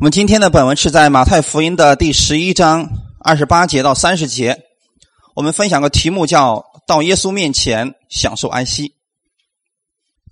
[0.00, 4.56] 我们今天的本文是在马太福音的第十一章二十八节到三十节。
[5.34, 8.94] 我们分享个题目，叫“到耶稣面前享受安息”。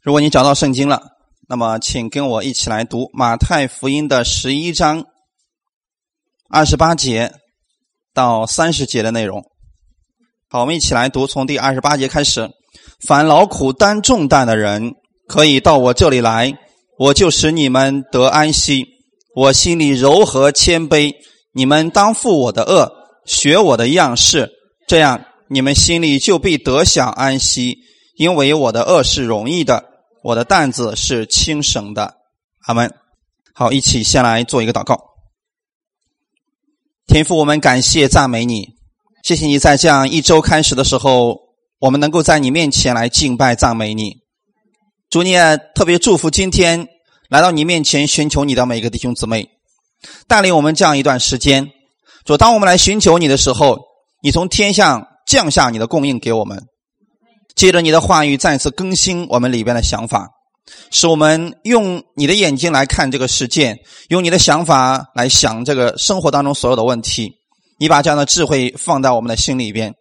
[0.00, 1.02] 如果你找到圣经了，
[1.48, 5.04] 那么请跟我一起来读马太福音的十一章
[6.48, 7.32] 二十八节
[8.14, 9.42] 到三十节的内容。
[10.48, 12.48] 好，我们一起来读，从第二十八节开始
[13.04, 14.94] ：“凡劳苦担重担的人，
[15.26, 16.56] 可以到我这里来，
[16.98, 18.86] 我就使你们得安息。”
[19.36, 21.14] 我心里柔和谦卑，
[21.52, 22.90] 你们当负我的恶，
[23.26, 24.50] 学我的样式，
[24.88, 27.76] 这样你们心里就必得享安息。
[28.16, 29.84] 因为我的恶是容易的，
[30.22, 32.14] 我的担子是轻省的。
[32.66, 32.90] 阿门。
[33.52, 34.98] 好，一起先来做一个祷告。
[37.06, 38.70] 天父，我们感谢赞美你，
[39.22, 41.38] 谢谢你在这样一周开始的时候，
[41.78, 44.14] 我们能够在你面前来敬拜赞美你。
[45.10, 46.88] 主，你也特别祝福今天。
[47.28, 49.48] 来到你面前寻求你的每一个弟兄姊妹，
[50.28, 51.68] 带领我们这样一段时间。
[52.24, 53.78] 主，当我们来寻求你的时候，
[54.22, 56.62] 你从天上降下你的供应给我们，
[57.54, 60.28] 借着你的话语再次更新我们里边的想法，
[60.90, 63.76] 使我们用你的眼睛来看这个世界，
[64.08, 67.32] 用你的想法来想这个生活当中所有的问题。
[67.78, 69.94] 你把这样的智慧放在我们的心里边，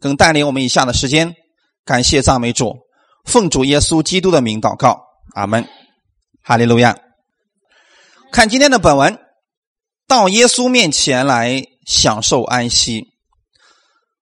[0.00, 1.34] 更带领我们以下的时间。
[1.84, 2.76] 感谢赞美主，
[3.24, 5.00] 奉主耶稣基督的名祷告，
[5.34, 5.66] 阿门。
[6.48, 6.96] 哈利路亚！
[8.32, 9.18] 看今天的本文，
[10.06, 13.04] 到耶稣面前来享受安息。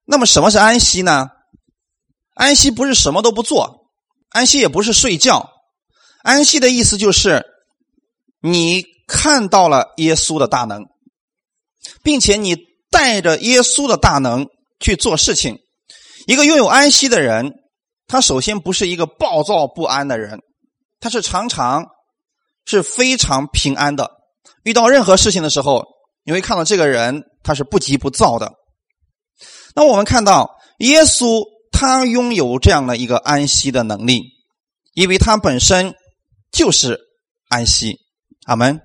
[0.05, 1.28] 那么，什么是安息呢？
[2.34, 3.92] 安息不是什么都不做，
[4.30, 5.52] 安息也不是睡觉。
[6.24, 7.46] 安息的意思就是，
[8.40, 10.83] 你看到了耶稣的大能，
[12.02, 12.56] 并且你
[12.90, 14.48] 带着耶稣的大能
[14.80, 15.61] 去做事情。
[16.27, 17.52] 一个拥有安息的人，
[18.08, 20.40] 他首先不是一个暴躁不安的人，
[20.98, 21.86] 他是常常。
[22.67, 24.11] 是非常平安的。
[24.64, 25.84] 遇到任何事情的时候，
[26.25, 28.53] 你会看到这个人他是不急不躁的。
[29.75, 34.23] 那我们看到耶稣他拥有这样的一个安息的能力，
[34.92, 35.95] 因为他本身
[36.52, 36.98] 就是
[37.48, 37.96] 安息。
[38.46, 38.80] 阿门。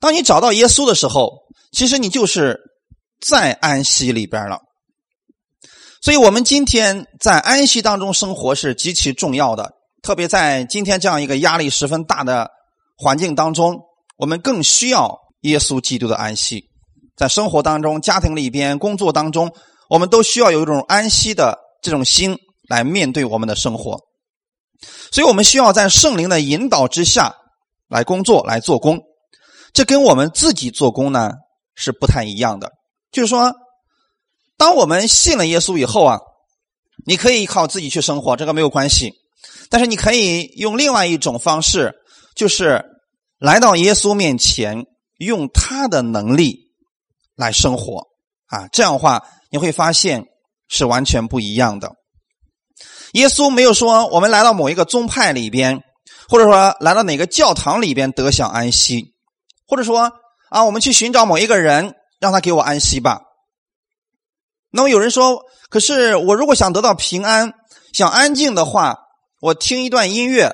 [0.00, 1.30] 当你找到耶稣的时候，
[1.72, 2.58] 其实你就是
[3.20, 4.58] 在安息里边了。
[6.00, 9.72] 所以，我们今天在安息当中生活是极其重要的，
[10.02, 12.50] 特别在今天这样一个压力十分大的。
[13.02, 13.80] 环境当中，
[14.18, 16.66] 我们更需要耶稣基督的安息。
[17.16, 19.50] 在生活当中、家庭里边、工作当中，
[19.88, 22.36] 我们都需要有一种安息的这种心
[22.68, 23.98] 来面对我们的生活。
[25.10, 27.34] 所以，我们需要在圣灵的引导之下
[27.88, 29.00] 来工作、来做工。
[29.72, 31.30] 这跟我们自己做工呢
[31.74, 32.70] 是不太一样的。
[33.10, 33.54] 就是说，
[34.58, 36.18] 当我们信了耶稣以后啊，
[37.06, 39.10] 你可以靠自己去生活，这个没有关系。
[39.70, 41.94] 但是，你可以用另外一种方式。
[42.36, 42.82] 就是
[43.40, 44.84] 来到耶稣面前，
[45.16, 46.72] 用他的能力
[47.34, 48.06] 来生活
[48.46, 50.26] 啊，这样的话你会发现
[50.68, 51.90] 是完全不一样的。
[53.12, 55.82] 耶稣没有说我们来到某一个宗派里边，
[56.28, 59.14] 或者说来到哪个教堂里边得享安息，
[59.66, 60.12] 或者说
[60.50, 63.22] 啊，我们去寻找某一个人让他给我安息吧。
[64.70, 65.40] 那么有人说，
[65.70, 67.54] 可是我如果想得到平安，
[67.94, 68.98] 想安静的话，
[69.40, 70.52] 我听一段音乐。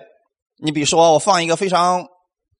[0.58, 2.06] 你比如说，我放一个非常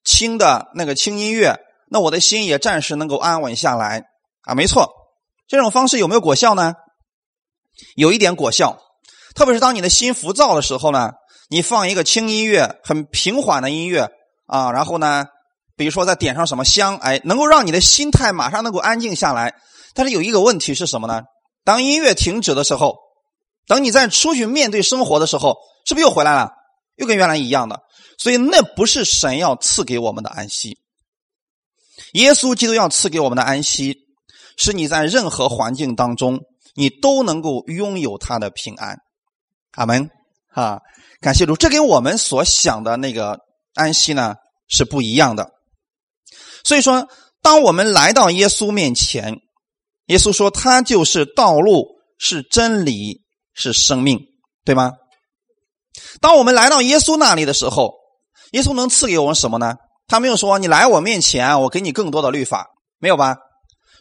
[0.06, 1.58] 轻的那个轻音乐，
[1.90, 4.04] 那我的心也暂时能够安稳下来
[4.42, 4.54] 啊。
[4.54, 4.90] 没错，
[5.48, 6.74] 这种方式有没有果效呢？
[7.96, 8.78] 有一点果效，
[9.34, 11.10] 特别是当你的心浮躁的时候呢，
[11.50, 14.08] 你放一个轻音乐，很平缓的音乐
[14.46, 15.26] 啊，然后呢，
[15.76, 19.54] 比如说再点上什么香，哎，能够让你的心态马上能够安静下来。
[19.92, 21.22] 但是有一个问题是什么呢？
[21.64, 22.96] 当音乐停止的时候，
[23.66, 26.52] 等你再出去面对生活的时候，是不是又回来了？
[26.96, 27.80] 又跟原来一样的？
[28.18, 30.78] 所以，那不是神要赐给我们的安息。
[32.12, 33.96] 耶稣基督要赐给我们的安息，
[34.56, 36.40] 是你在任何环境当中，
[36.74, 38.96] 你都能够拥有他的平安。
[39.72, 40.10] 阿门！
[40.52, 40.80] 啊，
[41.20, 43.38] 感谢主，这跟我们所想的那个
[43.74, 44.34] 安息呢
[44.68, 45.50] 是不一样的。
[46.64, 47.08] 所以说，
[47.42, 49.36] 当我们来到耶稣面前，
[50.06, 51.86] 耶稣说他就是道路，
[52.18, 54.18] 是真理，是生命，
[54.64, 54.92] 对吗？
[56.20, 57.94] 当我们来到耶稣那里的时候，
[58.52, 59.74] 耶稣能赐给我们什么呢？
[60.08, 63.36] 他没有说你来我面前，我给你更多的律法，没有吧？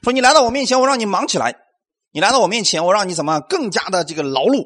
[0.03, 1.51] 说你来到我面前，我让你忙起来；
[2.11, 4.63] 你来到我面前，我让你怎么更加的这个劳碌？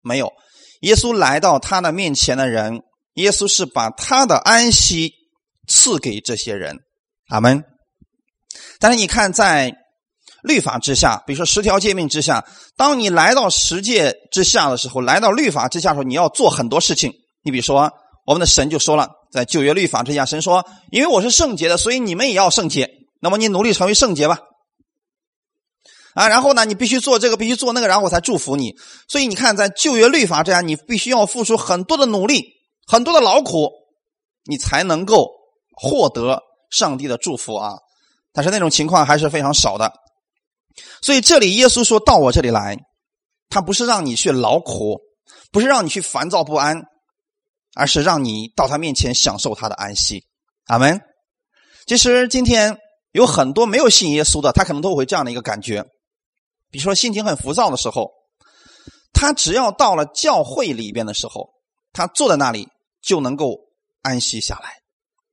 [0.00, 0.32] 没有。
[0.80, 2.80] 耶稣来到他的面前的人，
[3.14, 5.12] 耶稣是把他的安息
[5.66, 6.78] 赐给这些人。
[7.28, 7.62] 阿门。
[8.80, 9.72] 但是你看，在
[10.42, 12.46] 律法之下，比如说十条诫命之下，
[12.76, 17.12] 当你来到十诫之下的时候，来到律法之下的时候，你要做很多事情。
[17.42, 17.92] 你比如说。
[18.26, 22.90] 我们的神就说了：“在旧约律法之下，神说：“因为我是圣洁的，所以你们也要圣洁。
[23.20, 24.38] 那么你努力成为圣洁吧。”
[26.14, 28.74] 啊，然后呢，你必须做这个，必须做那个，然后我才祝福你。
[29.06, 32.44] 所以你看，在旧约律法之下，你必须要付出很多的努力，
[32.86, 33.70] 很多的劳苦，
[34.46, 35.28] 你才能够
[35.76, 37.74] 获得上帝的祝福啊。
[38.32, 39.92] 但是那种情况还是非常少的。
[41.02, 42.76] 所以这里耶稣说到我这里来，
[43.48, 44.98] 他不是让你去劳苦，
[45.52, 46.82] 不是让你去烦躁不安。
[47.74, 50.24] 而是让你到他面前享受他的安息，
[50.66, 51.00] 阿门。
[51.86, 52.76] 其实今天
[53.12, 55.84] 有很多没有信耶稣的，他可能都会这样的一个感觉，
[56.70, 58.10] 比如说心情很浮躁的时候，
[59.12, 61.50] 他只要到了教会里边的时候，
[61.92, 62.68] 他坐在那里
[63.02, 63.56] 就能够
[64.02, 64.74] 安息下来。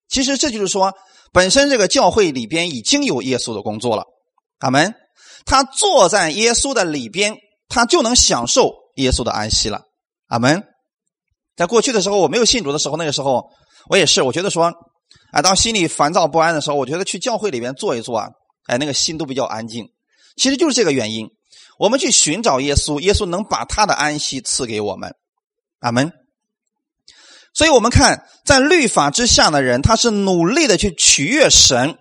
[0.08, 0.94] 其实这就是说，
[1.34, 4.06] 本身这个教会里边已经有耶稣的工作了，
[4.60, 4.94] 阿门。
[5.46, 7.36] 他坐在耶稣的里边，
[7.68, 9.82] 他就能享受耶稣的安息了，
[10.28, 10.64] 阿门。
[11.56, 13.50] 在过去的时候，我没有信主的时候，那个时候
[13.90, 14.72] 我也是，我觉得说，
[15.32, 18.28] 啊，当心里烦躁不安的时候，我觉得去教会里边坐一坐啊，
[18.68, 19.88] 哎，那个心都比较安静。
[20.36, 21.28] 其实就是这个原因，
[21.80, 25.16] 我们去寻找耶稣，耶稣能把他的安息赐给我们，
[25.80, 26.12] 阿门。
[27.54, 31.98] 所以我们看，在律法之下的人，他是努力的去取悦神。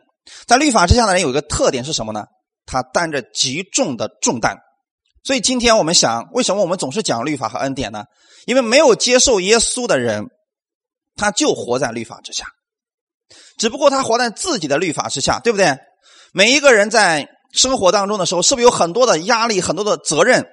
[0.46, 2.24] 在律法之下的人有一个特点是什么呢？
[2.66, 4.56] 他担着极重的重担。
[5.22, 8.04] 所以今天我们想，为什么我们总是讲律法和恩典呢？
[8.46, 10.26] 因为没有接受耶稣的人，
[11.16, 12.46] 他就活在律法之下，
[13.58, 15.76] 只不过他活在自己的律法之下，对不对？
[16.32, 20.44] 每一个人在生活当中的时候，是不是有很多的压力、很多的责任？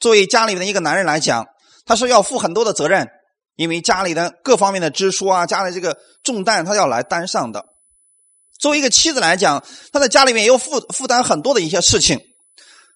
[0.00, 1.46] 作为家里面的一个男人来讲，
[1.84, 3.08] 他是要负很多的责任，
[3.56, 7.66] 因为家里的各方面的支出啊，家里这个重担他要来担上的。
[8.58, 12.18] 作为一个妻子来讲，他在家里面也要负负担很多的一些事情。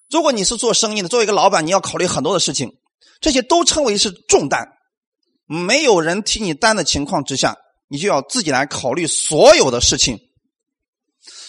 [0.09, 2.71] 如果你是做生意的，作为一个老板，你要考虑很多的事情。
[3.19, 4.67] 这些都称为是重担，
[5.45, 7.55] 没有人替你担的情况之下，
[7.87, 10.19] 你就要自己来考虑所有的事情。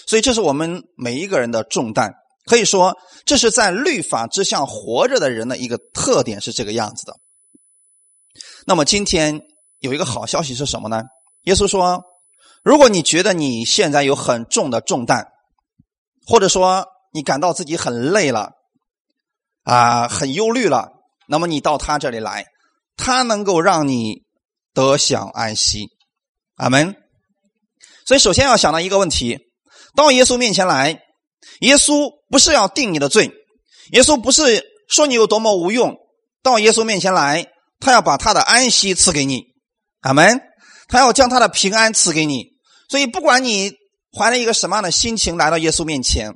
[0.06, 2.14] 所以，这是我们每一个人的重担。
[2.46, 2.96] 可以说，
[3.26, 7.14] 这是在律法之下活着的人的一个特点，是这个样子的。
[8.66, 9.42] 那么，今天
[9.80, 11.02] 有一个好消息是什么呢？
[11.42, 12.02] 耶稣说
[12.64, 15.26] ：“如果你觉得你现在有很重的重担，
[16.26, 18.52] 或者说你感到自己很累了，
[19.64, 20.92] 啊，很忧虑了。”
[21.28, 22.46] 那么你到他这里来，
[22.96, 24.22] 他能够让你
[24.72, 25.88] 得享安息，
[26.56, 26.96] 阿门。
[28.06, 29.38] 所以首先要想到一个问题：
[29.94, 30.98] 到耶稣面前来，
[31.60, 33.30] 耶稣不是要定你的罪，
[33.92, 35.94] 耶稣不是说你有多么无用。
[36.42, 37.46] 到耶稣面前来，
[37.78, 39.42] 他要把他的安息赐给你，
[40.00, 40.40] 阿门。
[40.88, 42.46] 他要将他的平安赐给你。
[42.88, 43.72] 所以不管你
[44.16, 46.32] 怀了一个什么样的心情来到耶稣面前，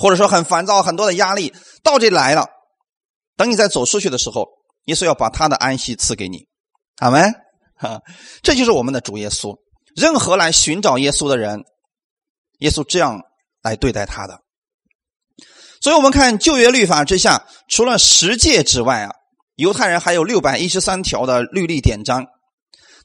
[0.00, 1.52] 或者说很烦躁、很多的压力，
[1.82, 2.46] 到这里来了。
[3.38, 4.46] 等你再走出去的时候，
[4.84, 6.46] 耶稣要把他的安息赐给你，
[6.96, 7.32] 阿门。
[7.76, 8.00] 哈，
[8.42, 9.56] 这就是我们的主耶稣。
[9.94, 11.62] 任何来寻找耶稣的人，
[12.58, 13.20] 耶稣这样
[13.62, 14.40] 来对待他的。
[15.80, 19.12] 所以，我们看旧约律法之下，除了十诫之外啊，
[19.54, 22.26] 犹太人还有六百一十三条的律例典章。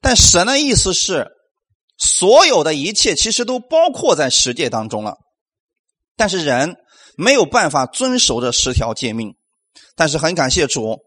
[0.01, 1.27] 但神的意思是，
[1.97, 5.17] 所有的一切其实都包括在十诫当中了。
[6.15, 6.75] 但是人
[7.15, 9.35] 没有办法遵守这十条诫命。
[9.95, 10.99] 但是很感谢主，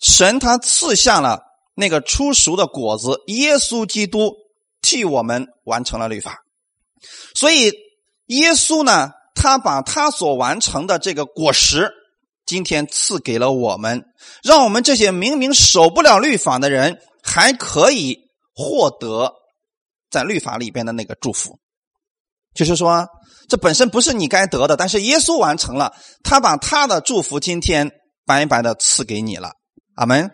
[0.00, 1.42] 神他赐下了
[1.74, 4.32] 那个出熟的果子，耶稣基督
[4.80, 6.44] 替我们完成了律法。
[7.34, 7.72] 所以
[8.26, 11.90] 耶稣呢，他把他所完成的这个果实，
[12.44, 14.04] 今天赐给了我们，
[14.42, 18.18] 让我们这些明明守不了律法的人，还可以
[18.54, 19.32] 获得
[20.10, 21.58] 在律法里边的那个祝福。
[22.54, 23.06] 就是说。
[23.52, 25.94] 这本身不是你该得的，但是耶稣完成了，
[26.24, 27.90] 他把他的祝福今天
[28.24, 29.50] 白白的赐给你了，
[29.94, 30.30] 阿门。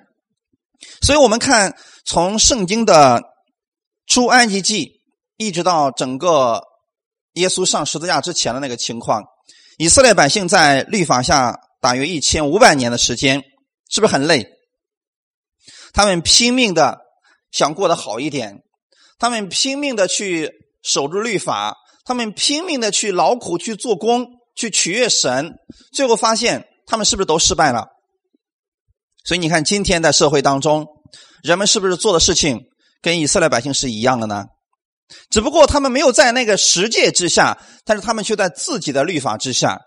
[1.03, 3.21] 所以，我们看从圣经的
[4.07, 5.03] 出埃及记，
[5.37, 6.63] 一直到整个
[7.33, 9.25] 耶稣上十字架之前的那个情况，
[9.79, 13.43] 以色列百姓在律法下大约一千五百年的时间，
[13.91, 14.47] 是不是很累？
[15.93, 16.99] 他们拼命的
[17.51, 18.61] 想过得好一点，
[19.19, 20.53] 他们拼命的去
[20.85, 21.75] 守住律法。
[22.09, 25.53] 他们拼命的去劳苦去做工，去取悦神，
[25.93, 27.85] 最后发现他们是不是都失败了？
[29.27, 30.87] 所以你看，今天在社会当中，
[31.43, 32.61] 人们是不是做的事情
[33.03, 34.47] 跟以色列百姓是一样的呢？
[35.29, 39.79] 只不过他们没有在那个十诫之下，但是他们却在自己的律法之下，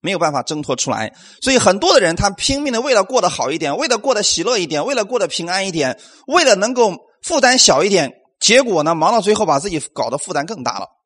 [0.00, 1.14] 没有办法挣脱出来。
[1.40, 6.92] 所以很多的人，他拼命的为了过得好一点，为了过得喜乐一点，为了过得平安一点，为了能够
[7.22, 10.97] 负担小一点，结果呢，忙到最后把自己搞得负担更大了。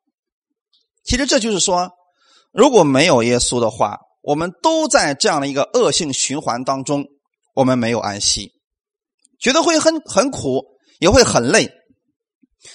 [1.03, 1.91] 其实这就是说，
[2.51, 7.05] 如果没有耶稣的话，我们都在这样的一个恶性循环当中，
[7.53, 8.51] 我们没有安息，
[9.39, 10.63] 觉得会很很苦，
[10.99, 11.69] 也会很累。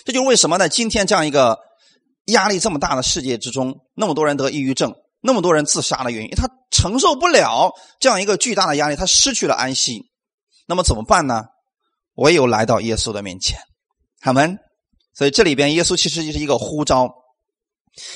[0.05, 0.69] 这就是为什么呢？
[0.69, 1.59] 今天这样一个
[2.27, 10.03] 压力这么大的世界之中，那么多人得抑郁症，那么多人自杀的原因，他承受不了这样一个巨大的压力，他失去了安息。
[10.67, 11.45] 那么怎么办呢？
[12.17, 13.59] 唯有来到耶稣的面前，
[14.21, 14.59] 他们。
[15.15, 17.11] 所以这里边，耶稣其实就是一个呼召。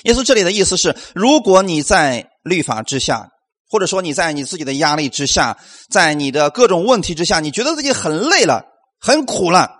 [0.04, 3.28] 耶稣这里的意思是：如果你在律法之下，
[3.68, 5.58] 或者说你在你自己的压力之下，
[5.90, 8.64] 在你的各种问题之下，你觉得自己很累了、
[9.00, 9.70] 很苦了，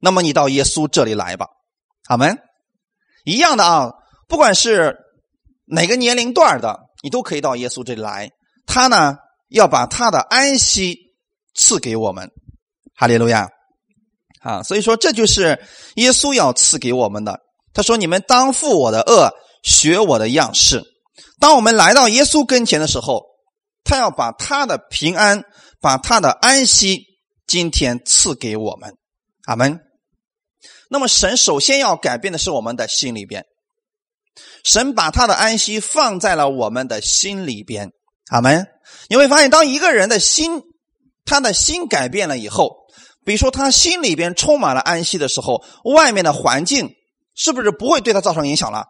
[0.00, 1.46] 那么你到耶稣这里来吧。
[2.08, 2.38] 阿门。
[3.24, 3.90] 一样的啊，
[4.28, 4.96] 不管是
[5.66, 8.30] 哪个年龄段的，你都可以到耶稣这里来。
[8.66, 9.16] 他呢，
[9.48, 10.96] 要把他的安息
[11.54, 12.30] 赐给我们。
[12.94, 13.48] 哈利路亚。
[14.40, 15.60] 啊，所以说这就是
[15.96, 17.40] 耶稣要赐给我们的。
[17.74, 19.30] 他说：“你们当负我的恶，
[19.62, 20.82] 学我的样式。”
[21.40, 23.22] 当我们来到耶稣跟前的时候，
[23.84, 25.44] 他要把他的平安、
[25.80, 27.04] 把他的安息，
[27.46, 28.94] 今天赐给我们。
[29.46, 29.80] 阿门。
[30.90, 33.44] 那么神首先要改变的是我们的心里边，
[34.64, 37.92] 神把他的安息放在了我们的心里边。
[38.30, 38.66] 阿门。
[39.08, 40.62] 你会发现，当一个人的心，
[41.24, 42.76] 他的心改变了以后。
[43.24, 46.94] 比如说，他心里边充满了安息的时候，外面的环境
[47.34, 48.86] 是不是不会对他造成影响了？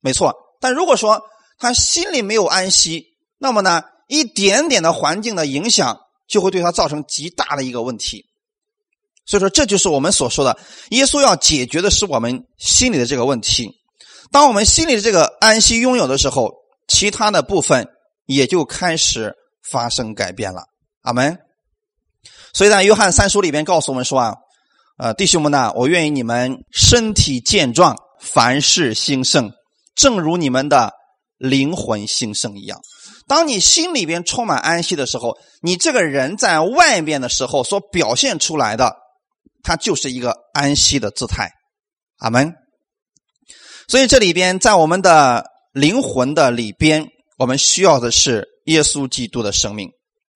[0.00, 0.34] 没错。
[0.60, 1.22] 但如果说
[1.58, 3.06] 他心里没有安息，
[3.38, 8.24] 那么呢，一点点的环境的影响就会对他造成极大的一个问题。
[9.24, 10.56] 所以说，这就是我们所说的，
[10.90, 13.70] 耶稣要解决的是我们心里的这个问题。
[14.30, 16.52] 当我们心里的这个安息拥有的时候，
[16.86, 17.88] 其他的部分
[18.26, 19.34] 也就开始
[19.68, 20.62] 发生改变了。
[21.02, 21.38] 阿门。
[22.52, 24.34] 所以在约翰三书里边告诉我们说啊，
[24.98, 29.52] 呃，弟兄们呢，我愿意你们身体健壮，凡事兴盛，
[29.96, 30.92] 正如你们的
[31.38, 32.80] 灵魂兴盛一样。
[33.26, 38.94] 当你心里边充满安息的时候，你这个人在外面的时候所表现出来的，
[39.64, 41.50] 它就是一个安息的姿态。
[42.18, 42.54] 阿门。
[43.88, 49.90] 所以这里边在我们的灵魂的里边，我们需要的是耶稣基督的生命。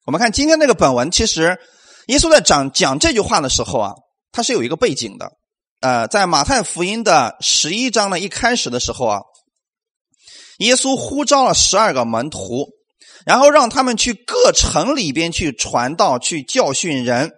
[0.07, 1.59] 我们看今天这个本文，其实。
[2.07, 3.93] 耶稣在讲讲这句话的时候啊，
[4.33, 5.31] 他是有一个背景的。
[5.81, 9.21] 呃，在马太福音的十一章的一开始的时候啊，
[10.61, 12.71] 耶稣呼召了十二个门徒，
[13.27, 17.33] 然后让他们去各城里边去传道、去教训人。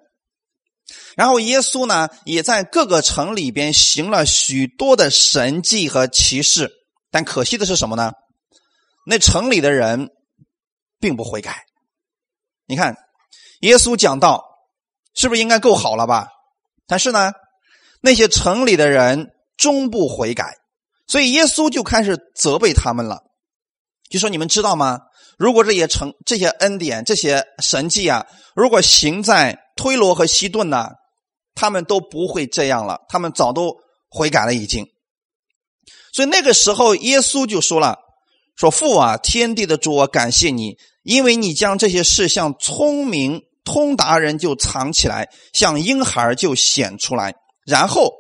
[1.17, 6.71] 然后耶稣呢，也在各个城里边行了许多的神迹和奇事。
[7.11, 8.13] 但可惜的是什么呢？
[9.07, 10.11] 那城里的人
[11.01, 11.65] 并不悔改。
[12.67, 12.97] 你看，
[13.61, 14.51] 耶稣讲道。
[15.15, 16.29] 是不是应该够好了吧？
[16.87, 17.33] 但是呢，
[18.01, 20.57] 那些城里的人终不悔改，
[21.07, 23.21] 所以耶稣就开始责备他们了，
[24.11, 25.01] 就说：“你们知道吗？
[25.39, 30.89] 如果这些成、这些恩典、这些神迹啊，如果行在推罗和西顿呢，
[31.55, 33.75] 他们都不会这样了，他们早都
[34.09, 34.87] 悔改了已经。
[36.13, 37.99] 所以那个时候，耶稣就说了
[38.57, 47.33] ：‘说父啊，天地的主，我感谢你，因为你将这些事向聪明。’”通达人就藏起来，向婴孩就显出来。
[47.65, 48.13] 然后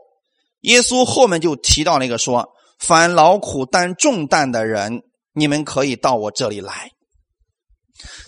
[0.60, 2.48] 耶稣后面就提到那个说
[2.86, 6.90] ：“凡劳苦担重担的人，你们可以到我这里来。”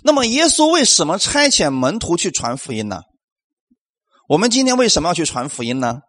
[0.05, 3.01] 那么耶稣为什么差遣门徒去传福音呢？
[4.29, 6.01] 我们今天为什么要去传福音呢？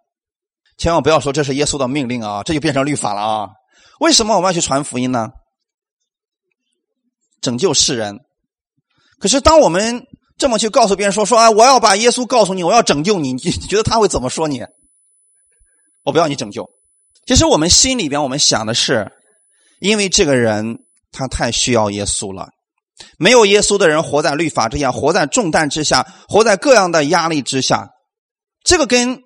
[0.77, 3.49] 千万不要说这是耶稣的命令啊，这就变成律法了啊！
[3.99, 5.29] 为什么我们要去传福音呢？
[7.41, 8.19] 拯救世人。
[9.19, 10.05] 可是当我们
[10.37, 14.61] 这么去告诉别人说说啊，我要把耶稣告诉你，我要拯救你，你觉得他会怎么说你？
[16.03, 16.69] 我不要你拯救。
[17.25, 19.11] 其实我们心里边，我们想的是，
[19.79, 20.77] 因为这个人
[21.11, 22.49] 他太需要耶稣了。
[23.17, 27.89] 没有耶稣的人，活在律法之下，活在重担之下，活在各样的压力之下。
[28.63, 29.19] 这个跟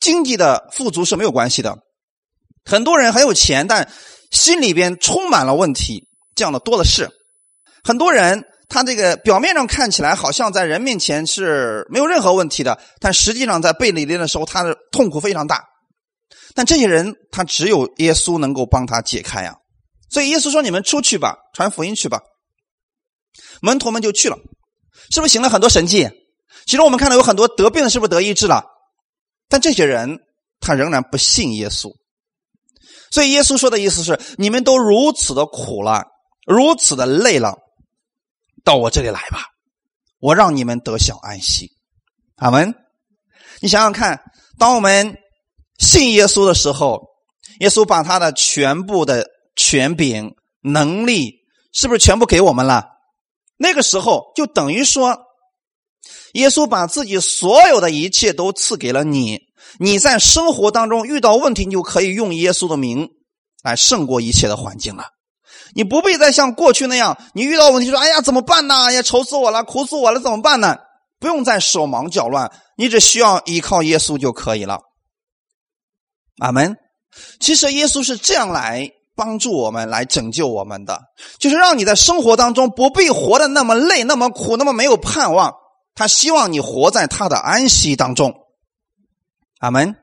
[0.00, 1.78] 经济的富足是没有关系的。
[2.64, 3.88] 很多人很有钱，但
[4.30, 7.08] 心里边充满了问题，这样的多的是。
[7.82, 8.44] 很多人。
[8.68, 15.62] 他这个表面上看起来好像在人面前是没有任何问题的，但实际上在背里边的时候，他的痛苦非常大。
[16.56, 19.54] 但这些人，他只有耶稣能够帮他解开呀。
[20.08, 22.20] 所以耶稣说：“你们出去吧，传福音去吧。”
[23.60, 24.38] 门徒们就去了，
[25.10, 26.08] 是不是行了很多神迹？
[26.64, 28.64] 其实我们看到有很多得病的，是不是得医治了？
[29.48, 30.18] 但这些人
[30.58, 31.92] 他仍然不信耶稣。
[33.10, 36.04] 所以耶稣说的意思是：你们都如此的苦了，
[36.46, 37.58] 如此的累了。
[38.64, 39.44] 到我这里来吧，
[40.18, 41.70] 我让你们得享安息。
[42.36, 42.74] 阿门。
[43.60, 44.22] 你想想看，
[44.58, 45.16] 当我们
[45.78, 47.02] 信耶稣的时候，
[47.60, 51.34] 耶稣把他的全部的权柄、能力，
[51.72, 52.84] 是不是全部给我们了？
[53.56, 55.18] 那个时候就等于说，
[56.34, 59.40] 耶稣把自己所有的一切都赐给了你，
[59.78, 63.08] 你在生活当中遇到问题，你就可以用耶稣的名
[63.62, 65.06] 来胜过一切的环境了。
[65.74, 68.92] 你不必再像过去那样，你遇到问题说：“哎呀，怎么办呢？
[68.92, 70.76] 呀，愁死我了，苦死我了，怎么办呢？”
[71.18, 74.80] 不用再手忙脚乱，你只需要依靠耶稣就可以了。
[76.38, 76.76] 阿门。
[77.40, 81.00] 其实耶稣是这样来帮助我们、来拯救我们的，
[81.38, 85.54] 就是让你在生活当中不必活得那么累、那么苦、那么没有盼望。
[85.94, 88.34] 他希望你活在他的安息当中。
[89.60, 89.96] 阿门。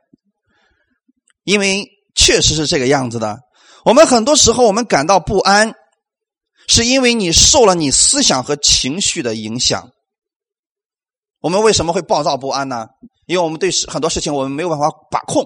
[1.44, 3.42] 因为确实是这个样子的。
[3.84, 5.76] 我们很多时候我们感到不安，
[6.68, 9.92] 是因为你受了你思想和情绪的影响。
[11.42, 12.88] 我们为什么会暴躁不安呢？
[13.26, 15.46] 因为我们对很多事情我们没有办法把控。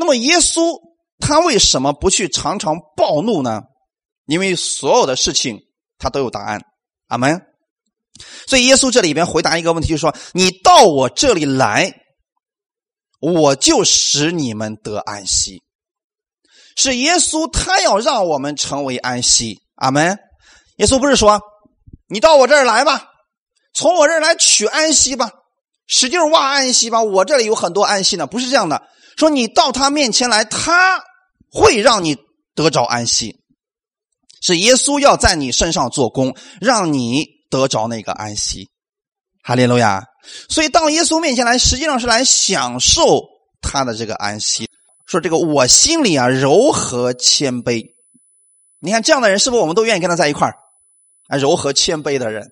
[0.00, 0.80] 那么耶稣
[1.18, 3.62] 他为什么不去常常暴怒呢？
[4.26, 5.58] 因为所有的事情
[5.98, 6.62] 他都有答案。
[7.08, 7.42] 阿门。
[8.46, 11.92] 所以耶稣这里边回答一个问题，就是说：你到我这里来，
[13.20, 15.64] 我就使你们得安息。
[16.76, 19.58] 是耶稣他要让我们成为安息。
[19.74, 20.16] 阿门。
[20.76, 21.40] 耶稣不是说
[22.06, 23.08] 你到我这儿来吧。
[23.74, 25.32] 从我这儿来取安息吧，
[25.88, 27.02] 使劲挖安息吧。
[27.02, 28.80] 我这里有很多安息呢，不是这样的。
[29.18, 31.02] 说你到他面前来，他
[31.50, 32.16] 会让你
[32.54, 33.40] 得着安息，
[34.40, 38.70] 是耶稣要在你身上做工，让你得着那个安息。
[39.42, 40.04] 哈利路亚！
[40.48, 43.24] 所以到耶稣面前来，实际上是来享受
[43.60, 44.70] 他的这个安息。
[45.04, 47.82] 说这个我心里啊柔和谦卑，
[48.78, 50.54] 你看这样的人是不是我们都愿意跟他在一块儿
[51.26, 51.36] 啊？
[51.36, 52.46] 柔和谦卑的人。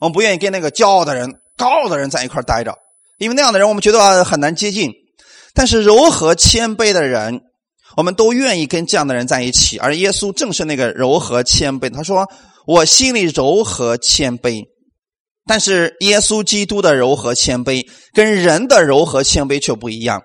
[0.00, 2.78] 我们不愿意跟那个骄傲的人、高傲的人在一块待着，
[3.18, 4.90] 因为那样的人我们觉得很难接近。
[5.54, 7.40] 但是柔和谦卑的人，
[7.96, 9.78] 我们都愿意跟这样的人在一起。
[9.78, 11.92] 而耶稣正是那个柔和谦卑。
[11.92, 12.26] 他说
[12.66, 14.62] ：“我心里柔和谦卑。”
[15.46, 20.22] 但是耶稣基督的柔和谦卑跟人的柔和谦卑却不一样。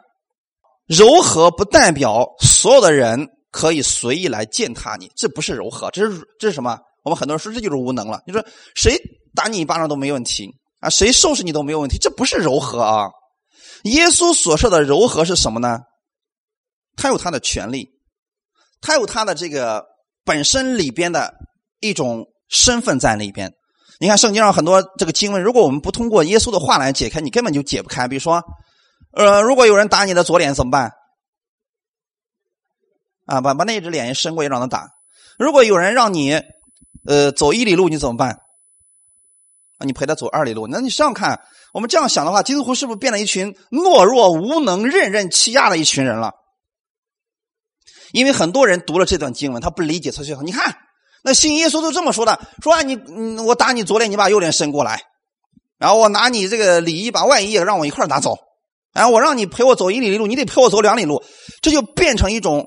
[0.88, 6.78] 柔和不代表所有的人可以随意来践踏你，这不是柔和，这是这是什么？
[7.04, 8.22] 我们很多人说这就是无能了。
[8.26, 8.44] 你说
[8.76, 8.98] 谁？
[9.36, 10.90] 打你一巴掌都没问题啊！
[10.90, 13.06] 谁收拾你都没有问题，这不是柔和啊！
[13.84, 15.80] 耶稣所说的柔和是什么呢？
[16.96, 17.90] 他有他的权利，
[18.82, 19.86] 他有他的这个
[20.24, 21.34] 本身里边的
[21.80, 23.54] 一种身份在里边。
[24.00, 28.08] 你看圣经上很多这个经文，如果我们不通过耶稣的话来解开，你根本就解不开。
[28.08, 28.44] 比如说，
[29.12, 30.92] 呃，如果有人打你的左脸怎么办？
[33.26, 34.90] 啊，把把那只脸伸过去让他打。
[35.38, 36.42] 如果有人让你
[37.06, 38.40] 呃走一里路，你怎么办？
[39.78, 41.40] 啊，你陪他走二里路，那你这样看，
[41.74, 46.32] 我们这样想的话，基督徒是不是变了一群懦弱、无能、任人欺压的一群人了？
[48.14, 50.76] 因为很多人读了这段经文，他不理解，他就说：“你看，
[51.24, 52.96] 那信耶稣都这么说的，说啊，你，
[53.42, 55.02] 我打你左脸，你把右脸伸过来，
[55.78, 58.38] 然后我拿你这个里衣把外衣也让我一块拿走，
[58.94, 61.22] 然后我让你陪我走一里路，你得陪我走两里路，
[61.62, 62.66] 这就变成一种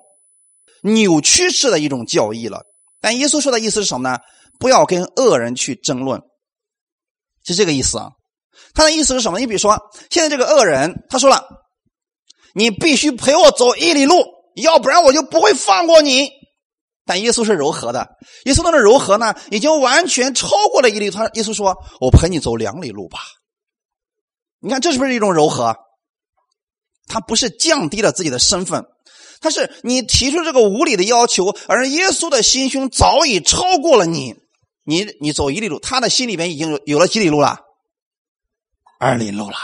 [0.82, 2.62] 扭曲式的一种教义了。
[3.00, 4.18] 但耶稣说的意思是什么呢？
[4.58, 6.20] 不要跟恶人去争论。”
[7.42, 8.10] 是这个意思啊，
[8.74, 9.38] 他的意思是什么？
[9.38, 9.78] 你比如说，
[10.10, 11.44] 现在这个恶人他说了，
[12.54, 14.24] 你必须陪我走一里路，
[14.56, 16.28] 要不然我就不会放过你。
[17.06, 18.08] 但耶稣是柔和的，
[18.44, 21.10] 耶稣那个柔和呢，已经完全超过了一里。
[21.10, 23.18] 他耶稣说：“我陪你走两里路吧。”
[24.62, 25.74] 你看这是不是一种柔和？
[27.08, 28.84] 他不是降低了自己的身份，
[29.40, 34.34] 他是你提出这个无理的要求，而耶稣的心胸早已超过了你。
[34.84, 37.58] 你你走一里路，他的心里面已经有有了几里路了，
[39.00, 39.56] 二里路了，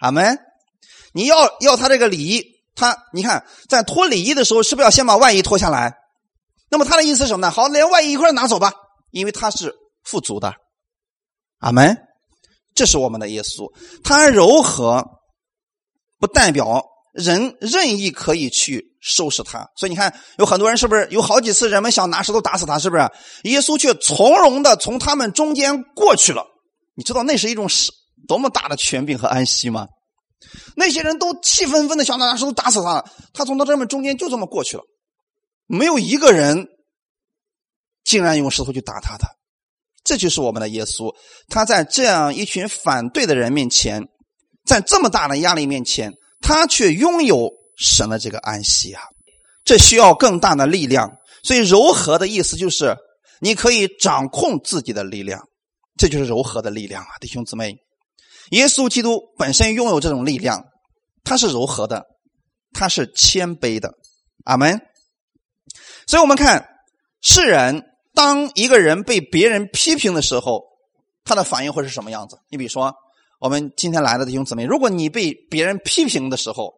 [0.00, 0.36] 阿门。
[1.14, 5.94] 你要要他这个礼仪，他你看在脱礼仪的时候，是不是要先把外衣脱下来？
[6.68, 7.50] 那么他的意思是什么呢？
[7.50, 8.72] 好，连外衣一块拿走吧，
[9.12, 10.52] 因为他是富足的，
[11.60, 11.96] 阿门。
[12.74, 15.04] 这是我们的耶稣，他柔和，
[16.18, 18.90] 不代表人任意可以去。
[19.02, 23.10] 收拾他，所以你看，有很多人是不是有好几次人们想拿石头打死他，是不是？
[23.44, 26.44] 耶稣却从容的从他们中间过去了。
[26.96, 27.90] 你知道那是一种是
[28.26, 29.86] 多么大的权柄和安息吗？
[30.76, 34.82] 那些人都气愤愤的想拿石头打死他，他从他这们中间就这么过去了，
[35.66, 36.66] 没有一个人
[38.04, 39.26] 竟然用石头去打他的。
[40.02, 41.14] 这就是我们的耶稣，
[41.48, 44.02] 他在这样一群反对的人面前，
[44.64, 47.58] 在这么大的压力面前，他却拥有。
[47.82, 49.00] 神的这个安息啊，
[49.64, 51.10] 这需要更大的力量。
[51.42, 52.94] 所以柔和的意思就是，
[53.40, 55.40] 你可以掌控自己的力量，
[55.96, 57.74] 这就是柔和的力量啊，弟兄姊妹。
[58.50, 60.64] 耶稣基督本身拥有这种力量，
[61.24, 62.06] 他是柔和的，
[62.72, 63.94] 他是谦卑的，
[64.44, 64.80] 阿门。
[66.06, 66.68] 所以我们看
[67.20, 67.84] 世人，
[68.14, 70.62] 当一个人被别人批评的时候，
[71.24, 72.38] 他的反应会是什么样子？
[72.48, 72.94] 你比如说，
[73.38, 76.74] 我们今天来的弟兄姊妹，如果你被别人批评的时候，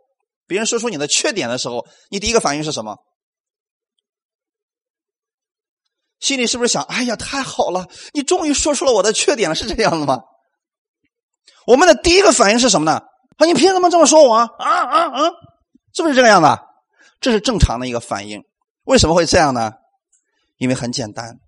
[0.47, 2.97] 别人说出你的缺点的时候，你第一个反应是什么？
[6.21, 10.21] 心里是不是想：“哎呀，太好了，你终于说出了我的缺点了，是这样的吗？”
[11.67, 13.01] 我们的第一个反应是什么呢？
[13.39, 14.69] 啊，你凭什么这么说我啊啊
[15.09, 15.31] 啊！
[15.95, 16.49] 是不是这个样子？
[17.21, 18.43] 这是正常的一个反应。
[18.85, 19.73] 为什么会这样呢？
[20.59, 21.39] 因为很简单，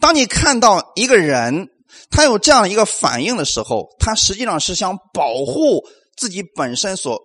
[0.00, 1.68] 当你看到一个人
[2.10, 5.82] 他有这样一个反应的时候，他实际上是想保护
[6.16, 7.20] 自己本身所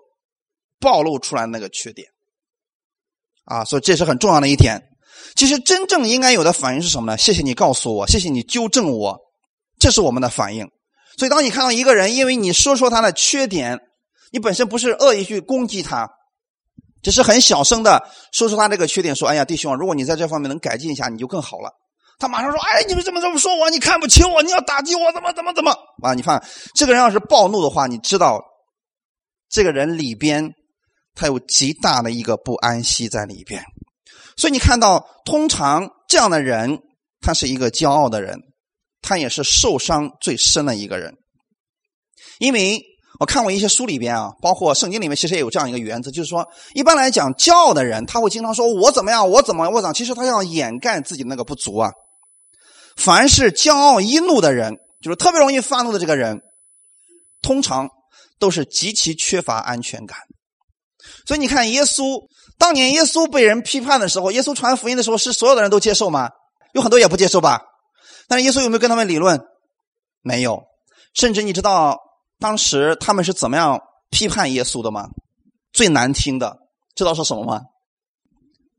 [0.80, 2.08] 暴露出来的那个缺点
[3.45, 4.82] 啊，所以这是很重要的一点。
[5.36, 7.17] 其实真正应该有的反应是什么呢？
[7.17, 9.17] 谢谢你告诉我，谢谢你纠正我，
[9.80, 10.69] 这是我们的反应。
[11.17, 13.80] 所以，当你看到一个人因为你说说他的缺点，
[14.32, 16.10] 你本身不是恶意去攻击他，
[17.02, 21.71] 只是很小声的说出他这个缺点，说：“哎呀，弟兄，如果你在这方面能改进一下，你就更好了。”
[22.19, 23.69] 他马上说：“哎，你们怎么这么说我？
[23.69, 24.41] 你看不起我？
[24.43, 25.12] 你要打击我？
[25.12, 25.71] 怎么怎么怎么？”
[26.04, 26.43] 啊，你看
[26.76, 28.39] 这个人要是暴怒的话，你知道，
[29.50, 30.54] 这个人里边
[31.15, 33.63] 他有极大的一个不安息在里边。
[34.38, 36.80] 所以你看到，通常这样的人，
[37.19, 38.39] 他是一个骄傲的人，
[39.02, 41.14] 他也是受伤最深的一个人。
[42.40, 42.82] 因为
[43.20, 51.92] 我看过一些书里边啊，包括圣经里面，其实也有这样一个原则，就是说，一般来讲，骄傲的人他会经常说“我怎么样，我怎么我怎”，其实他要掩盖自己那个不足啊。
[52.96, 56.40] 凡是骄傲易怒的人，就是特别容易发怒的这个人，
[57.42, 57.90] 通常
[58.40, 60.18] 都是极其缺乏安全感。
[61.28, 62.22] 所以你看，耶稣。
[62.58, 66.30] 当年耶稣被人批判的时候，耶稣传福音的时候，是所有的人都接受吗？
[66.74, 67.60] 有很多也不接受吧。
[68.32, 69.41] 但是耶稣有没有跟他们理论？
[70.22, 70.63] 没有。
[71.13, 72.00] 甚至你知道
[72.39, 75.10] 当时他们是怎么样批判耶稣的吗？
[75.74, 76.60] 最难听的，
[76.96, 77.60] 知道说什么吗？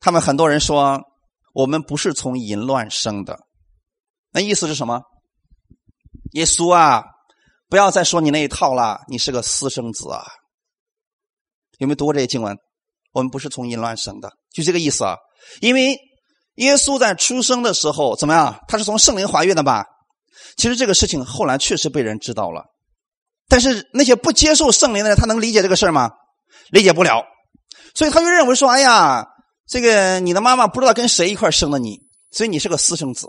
[0.00, 1.02] 他们很多人说
[1.52, 3.40] 我们不是从淫乱生的，
[4.30, 5.02] 那意思是什么？
[6.30, 7.04] 耶稣啊，
[7.68, 10.24] 不要再说你那一套了，你是个私生子啊。
[11.76, 12.56] 有没有读过这些经文？
[13.12, 15.18] 我们不是从淫乱生的，就这个意思啊。
[15.60, 15.98] 因为
[16.56, 18.60] 耶稣在出生的时候怎么样？
[18.68, 19.86] 他是从圣灵怀孕的吧？
[20.56, 22.64] 其实这个事情后来确实被人知道了，
[23.48, 26.10] 但是那些不接受圣灵的人，他能理解这个事吗？
[26.70, 27.24] 理解不了，
[27.94, 29.26] 所以他就认为说：“哎呀，
[29.66, 33.28] 这个你的妈妈不知道跟谁一块生的你，所以你是个私生子。”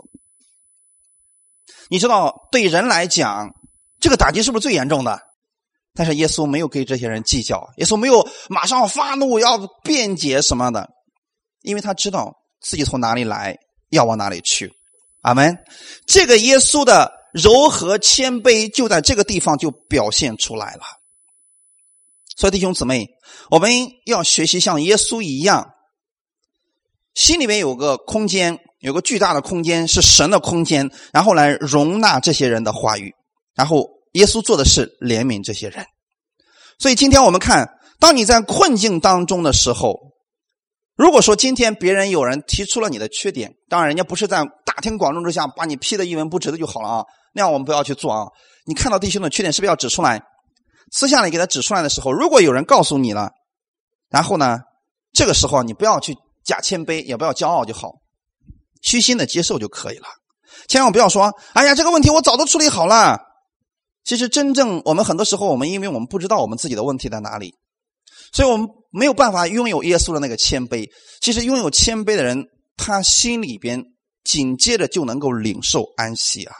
[1.88, 3.50] 你知道，对人来讲，
[4.00, 5.18] 这个打击是不是最严重的？
[5.94, 10.90] 但是耶稣没有跟这些人计较，耶稣没有马上发怒要辩解什么的，
[11.62, 12.34] 因为他知道
[12.64, 13.56] 自己从哪里来，
[13.90, 14.72] 要往哪里去。
[15.22, 15.56] 阿门。
[16.06, 20.82] 这个耶稣的柔和谦卑就在这个地方就表现出来了。
[22.36, 23.06] 所以弟兄姊妹，
[23.50, 23.70] 我们
[24.06, 25.70] 要学习像耶稣一样，
[27.14, 33.12] 心里面有个空间，有个巨大的空间是神的空间，然后来容纳这些人的话语，
[33.54, 33.92] 然后。
[34.14, 35.84] 耶稣做的是怜悯这些人，
[36.78, 39.98] 所以今天我们看，当你在困境当中的时候，
[40.96, 48.26] 如果说今天别人有人提出了你的缺点，当然人家不是在大庭广众之下把你批的一文不值的就好了啊，那样我们不要去做啊。
[48.66, 50.22] 你看到弟兄的缺点是不是要指出来？
[50.92, 53.32] 私下里给他指出来的时候，如果有人告诉你了，
[54.08, 54.60] 然后呢，
[55.12, 57.94] 这个时候你不要去假谦卑，也不要骄傲就好，
[58.82, 60.06] 虚心的接受就可以了。
[60.68, 63.18] 千万不要说，哎呀，这个问题我早都处理好了。
[64.04, 67.56] 其实，真正我们很多时候，我们因为我们不知道我们自己的问题在哪里，
[68.34, 70.90] 所以我们没有办法拥有耶稣的那个谦卑。
[71.22, 72.44] 其实，拥有谦卑的人，
[72.76, 73.82] 他心里边
[74.24, 76.54] 紧接着就能够领受安息啊。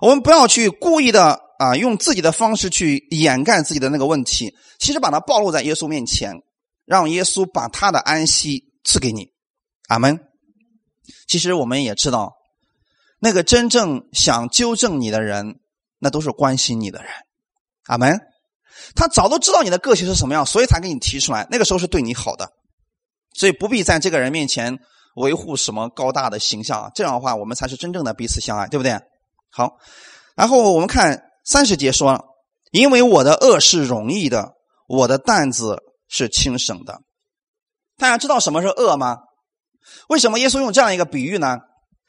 [0.00, 6.34] 我们不要去故意的啊，用自己的方式去掩盖自己的那个问题，其实把它暴露在耶稣面前，
[6.84, 9.28] 让耶稣把他的安息赐给你。
[9.88, 10.18] 阿门。
[11.28, 12.34] 其实我们也知道，
[13.20, 15.60] 那个真正想纠正你的人。
[16.04, 17.12] 那都是关心你的人，
[17.86, 18.18] 阿门。
[18.94, 21.46] 他早都知道你的个性是什么样，所以才给你提出来。
[21.50, 22.50] 那个时候是对你好的，
[23.34, 24.78] 所以不必在这个人面前
[25.16, 26.90] 维护什么高大的形象。
[26.94, 28.98] 这样的话，我们才是真正的彼此相爱，对不对？
[29.50, 29.76] 好，
[30.34, 32.24] 然后我们看三十节说
[32.72, 34.52] ：“因为我的恶是容易的，
[34.88, 37.00] 我的担子是轻省的。”
[37.98, 39.18] 大家知道什么是恶吗？
[40.08, 41.58] 为什么耶稣用这样一个比喻呢？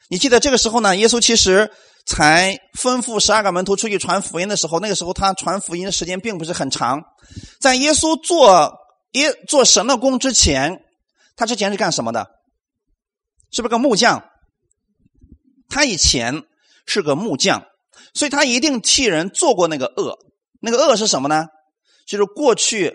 [0.08, 0.96] 你记得这个时候呢？
[0.96, 1.70] 耶稣其实。
[2.06, 7.02] 才吩咐十二个门徒出去传福音的时候，那个时候他传福音的时间并不是很长。
[7.60, 8.78] 在耶稣做
[9.12, 10.84] 耶做神的工之前，
[11.36, 12.26] 他之前是干什么的？
[13.50, 14.22] 是不是个木匠？
[15.68, 16.42] 他以前
[16.86, 17.64] 是个木匠，
[18.12, 20.16] 所以他一定替人做过那个轭。
[20.60, 21.46] 那个轭是什么呢？
[22.06, 22.94] 就是过去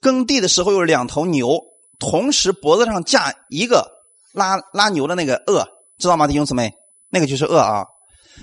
[0.00, 1.60] 耕地的时候有两头牛，
[2.00, 3.88] 同时脖子上架一个
[4.32, 5.64] 拉拉牛的那个轭，
[5.98, 6.72] 知道吗，弟兄姊妹？
[7.08, 7.84] 那个就是轭啊。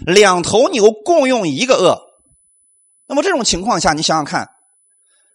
[0.06, 2.00] 两头牛共用一个轭，
[3.08, 4.48] 那么这种情况下，你想想看，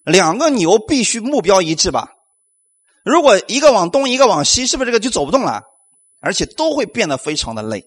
[0.05, 2.11] 两个牛必须目标一致吧？
[3.05, 5.63] 如果一个往东，一个往西，是不是这个就走不动了？
[6.21, 7.85] 而且都会变得非常的累。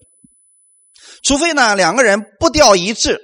[1.24, 3.20] 除非呢，两个人步调一致，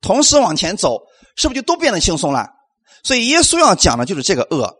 [0.00, 1.02] 同时往前走，
[1.36, 2.48] 是不是就都变得轻松了？
[3.02, 4.72] 所以耶稣要讲的就是这个恶，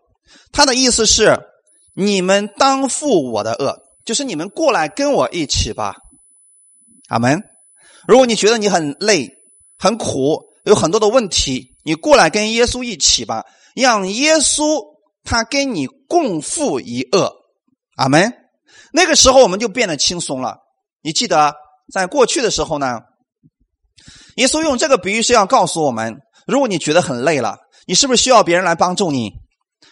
[0.51, 1.39] 他的意思是：
[1.93, 5.95] 你们当负我的恶，就是你们过来跟我一起吧。
[7.09, 7.43] 阿门。
[8.07, 9.29] 如果你觉得你很累、
[9.77, 14.83] 很苦，有很多的问题，你过来跟耶稣一起吧，让耶稣
[15.23, 17.33] 他跟你共负一恶。
[17.95, 18.33] 阿门。
[18.91, 20.57] 那个时候我们就变得轻松了。
[21.01, 21.53] 你记得
[21.93, 22.99] 在过去的时候呢，
[24.37, 26.15] 耶稣用这个比喻是要告诉我们：
[26.47, 29.31] 如果你觉得很累了，你是不是需要别人来帮助你？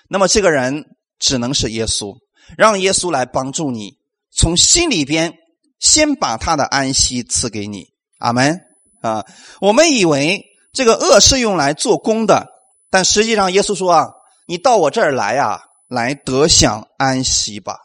[0.09, 0.85] 那么这个人
[1.19, 2.15] 只能是耶稣，
[2.57, 3.97] 让耶稣来帮助你，
[4.31, 5.33] 从心里边
[5.79, 7.92] 先把他的安息赐给你。
[8.23, 8.61] 阿门
[9.01, 9.25] 啊！
[9.59, 12.47] 我们以为这个恶是用来做工的，
[12.89, 14.07] 但实际上耶稣说啊
[14.47, 15.59] ：“你到我这儿来啊，
[15.89, 17.77] 来得享安息吧。”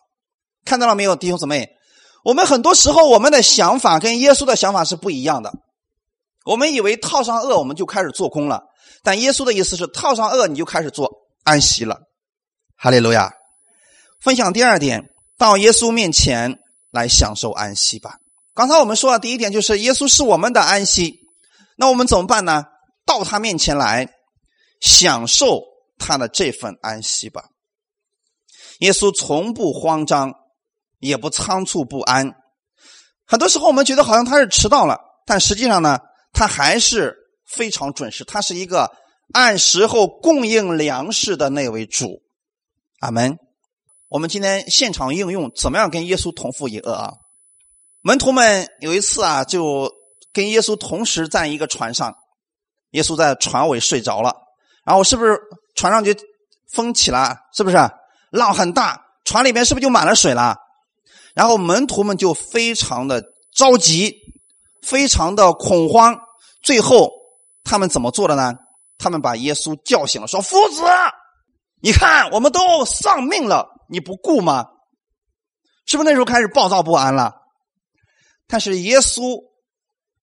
[0.65, 1.69] 看到了没有，弟兄姊妹？
[2.23, 5.53] 我们很多时候我们的想法跟耶稣的想法是不一样的。
[6.45, 8.63] 我们以为套上恶我们就开始做工了，
[9.03, 11.11] 但耶稣的意思是套上恶你就开始做
[11.43, 11.99] 安息了。
[12.77, 13.33] 哈利路亚！
[14.21, 16.61] 分享第二点，到耶稣面前
[16.93, 18.19] 来享受安息吧。
[18.59, 21.21] 刚才我们说的第一点就是耶稣是我们的安息，
[21.77, 22.65] 那我们怎么办呢？
[23.07, 24.09] 到他面前来
[24.81, 25.63] 享受
[25.97, 27.45] 他的这份安息吧。
[28.81, 30.35] 耶稣从不慌张。
[31.01, 32.35] 也不仓促不安，
[33.25, 36.01] 很多时候我们觉得好像他是迟到了，但实际上呢，
[36.33, 37.17] 他还是
[37.47, 38.25] 非常准时。
[38.25, 38.91] 他是一个
[39.33, 42.21] 按时候供应粮食的那位主。
[42.99, 43.39] 阿门。
[44.09, 47.13] 我们今天现场应用怎么样跟耶稣同负一恶啊？
[48.09, 49.93] 门徒们有一次啊，就
[50.33, 52.17] 跟耶稣同时在一个船上，
[52.93, 54.35] 耶稣在船尾睡着了，
[54.83, 55.39] 然后是不是
[55.77, 56.15] 船上就
[56.73, 57.37] 风起了？
[57.53, 57.77] 是不是
[58.31, 58.99] 浪很大？
[59.27, 60.57] 船里面是不是就满了水了？
[61.35, 63.23] 然后门徒们就非常的
[63.55, 64.17] 着急，
[64.81, 66.19] 非常的恐慌。
[66.63, 67.11] 最后
[67.63, 68.55] 他们怎么做的呢？
[68.97, 70.83] 他们把耶稣叫醒了，说：“夫子，
[71.83, 74.65] 你看我们都丧命了，你不顾吗？
[75.85, 77.35] 是不是那时候开始暴躁不安了？
[78.49, 79.39] 但是耶稣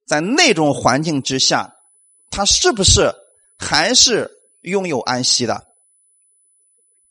[0.06, 1.74] 在那种环境之下，
[2.30, 3.14] 他是不是
[3.58, 4.30] 还是
[4.62, 5.64] 拥有安息的？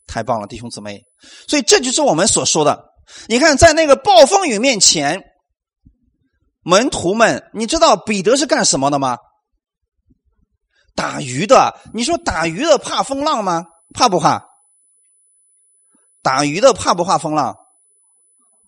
[0.05, 1.03] 太棒了，弟兄姊妹！
[1.47, 2.93] 所以这就是我们所说的。”
[3.27, 5.23] 你看，在那个暴风雨面前，
[6.61, 9.17] 门徒们，你知道彼得是干什么的吗？
[10.95, 11.79] 打鱼的。
[11.93, 13.63] 你说打鱼的怕风浪吗？
[13.93, 14.43] 怕不怕？
[16.21, 17.55] 打鱼的怕不怕风浪？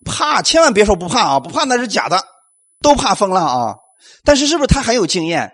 [0.05, 1.39] 怕，千万别说不怕啊！
[1.39, 2.23] 不怕那是假的，
[2.81, 3.75] 都怕风浪啊。
[4.23, 5.51] 但是是不是他很有经验？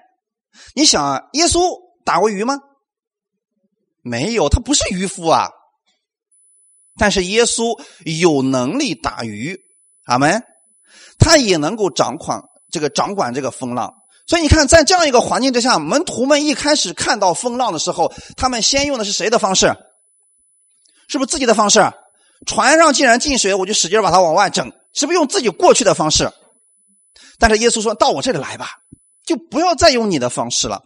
[0.75, 1.61] 你想，耶稣
[2.05, 2.59] 打过鱼吗？
[4.01, 5.49] 没有，他不是渔夫啊。
[6.97, 9.59] 但是耶稣有能力打鱼，
[10.05, 10.43] 阿门。
[11.17, 13.93] 他也能够掌管这个掌管这个风浪，
[14.27, 19.73] 所以你看，在这样一个环境之下，门徒们一开始看到风浪的时候，他们先用的是谁的方式？
[21.07, 21.79] 是不是自己的方式？
[22.45, 26.29] 船上既然进水，我就使劲把它往外整，是不是用自己过去的方式？
[27.39, 28.67] 但是耶稣说到我这里来吧，
[29.25, 30.81] 就不要再用你的方式了。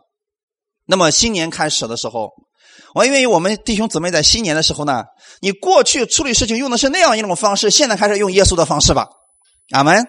[0.86, 2.32] 那么新年开始的时候。
[2.96, 5.04] 我愿意我们弟兄姊妹在新年的时候呢，
[5.40, 9.08] 你过去处理事情用的是那样一种方式，现在开始用耶稣的方式吧，
[9.72, 10.08] 阿门。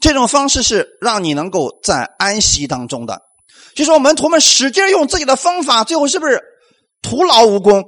[0.00, 3.22] 这种方式是让你能够在安息当中的。
[3.74, 6.40] 就说门徒们使劲用自己的方法，最后是不是
[7.02, 7.82] 徒劳无功？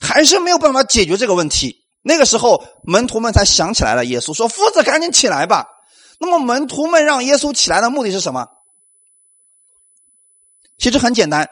[0.00, 1.76] 还是没有办法解决这个问题？
[2.02, 5.66] 那个时候门徒们才想起来了耶稣，说：“夫子，赶紧起来吧。”
[6.22, 8.46] 那么门徒们让耶稣起来的目的是什么？
[10.78, 11.50] 其实很简单。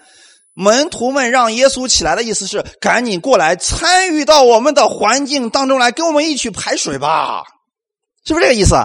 [0.54, 7.42] 门徒们让耶稣起来的意思是：赶紧过来参与到我们的环境当中来，跟我们一起排水吧，
[8.24, 8.76] 是不是这个意思？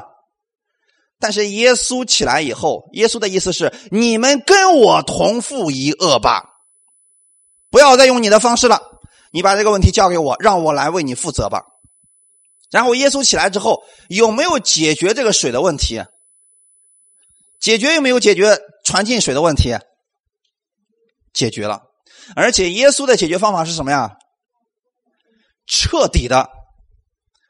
[1.20, 6.44] 但是耶稣起来以后，耶稣的意思是：你们跟我同负一恶吧，
[7.70, 8.82] 不要再用你的方式了，
[9.32, 11.64] 你把这个问题交给我，让我来为你负责吧。
[12.72, 16.04] 然后耶稣起来之后，有没有解决这个水的问题？
[17.60, 19.78] 解决有没有解决船进水的问题？
[21.34, 21.82] 解决了，
[22.36, 24.16] 而且耶稣的解决方法是什么呀？
[25.68, 26.50] 彻底的，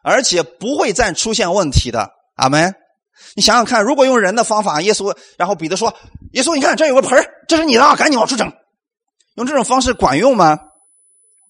[0.03, 2.11] 而且不会再出现问题的。
[2.35, 2.73] 阿门。
[3.33, 5.93] 你想想看，如果用人的方法，耶稣，然后彼得说
[6.33, 8.51] ：“耶稣，你看这有个盆这是你的，赶紧往出整。”
[9.35, 10.59] 用这种方式管用吗？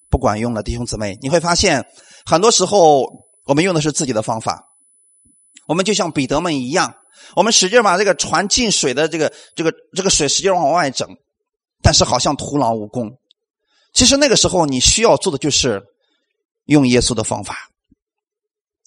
[0.10, 1.86] 不管用了，弟兄姊妹，你会发现，
[2.26, 4.64] 很多时候我们用的是自己的方法，
[5.68, 6.96] 我们就像彼得们一样，
[7.36, 11.08] 我们使劲把这个船进水的这个这个这个水使劲往外整。
[11.82, 13.12] 但是好像徒劳无功。
[13.94, 15.84] 其实那个时候你需要做的就是
[16.66, 17.70] 用耶稣的方法。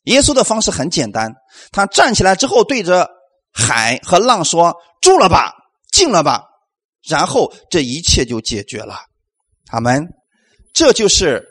[0.05, 1.33] 耶稣的方式很简单，
[1.71, 3.09] 他站起来之后对着
[3.53, 5.53] 海和浪说：“住了吧，
[5.93, 6.43] 静了吧。”
[7.09, 8.97] 然后这一切就解决了。
[9.67, 10.09] 他们，
[10.75, 11.47] 这就是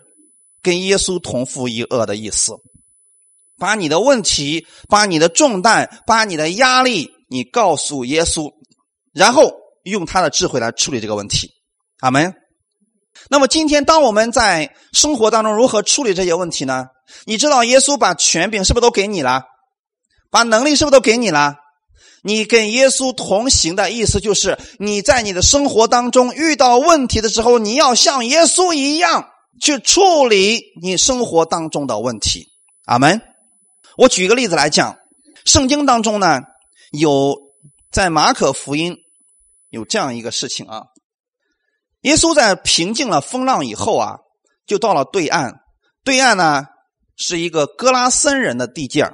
[0.62, 2.52] 跟耶稣同父一恶的意思。
[3.58, 8.52] 把你的问题、把你的重担、把你的压力，你告诉耶稣，
[9.14, 9.52] 然后
[9.84, 11.50] 用他的智慧来处理这个问题。
[12.00, 12.34] 阿门。
[13.30, 16.86] 那么今天，当我们在生活当中如何处理这些问题呢？
[17.26, 19.44] 你知道，耶稣把权柄是不是都给你了？
[20.30, 21.56] 把能力是不是都给你了？
[22.24, 32.46] 你跟耶稣同行的意思，就是你在你的生活当中遇到问题的时候，你要像耶稣一样去处理你生活当中的问题。
[32.86, 33.20] 阿门。
[33.98, 34.98] 我举个例子来讲，
[35.46, 36.40] 圣经当中呢，
[36.92, 37.36] 有
[37.92, 38.96] 在马可福音
[39.70, 40.84] 有这样一个事情啊。
[42.02, 44.18] 耶稣在平静了风浪以后啊，
[44.66, 45.56] 就到了对岸。
[46.04, 46.64] 对岸呢
[47.18, 49.12] 是一个哥拉森人的地界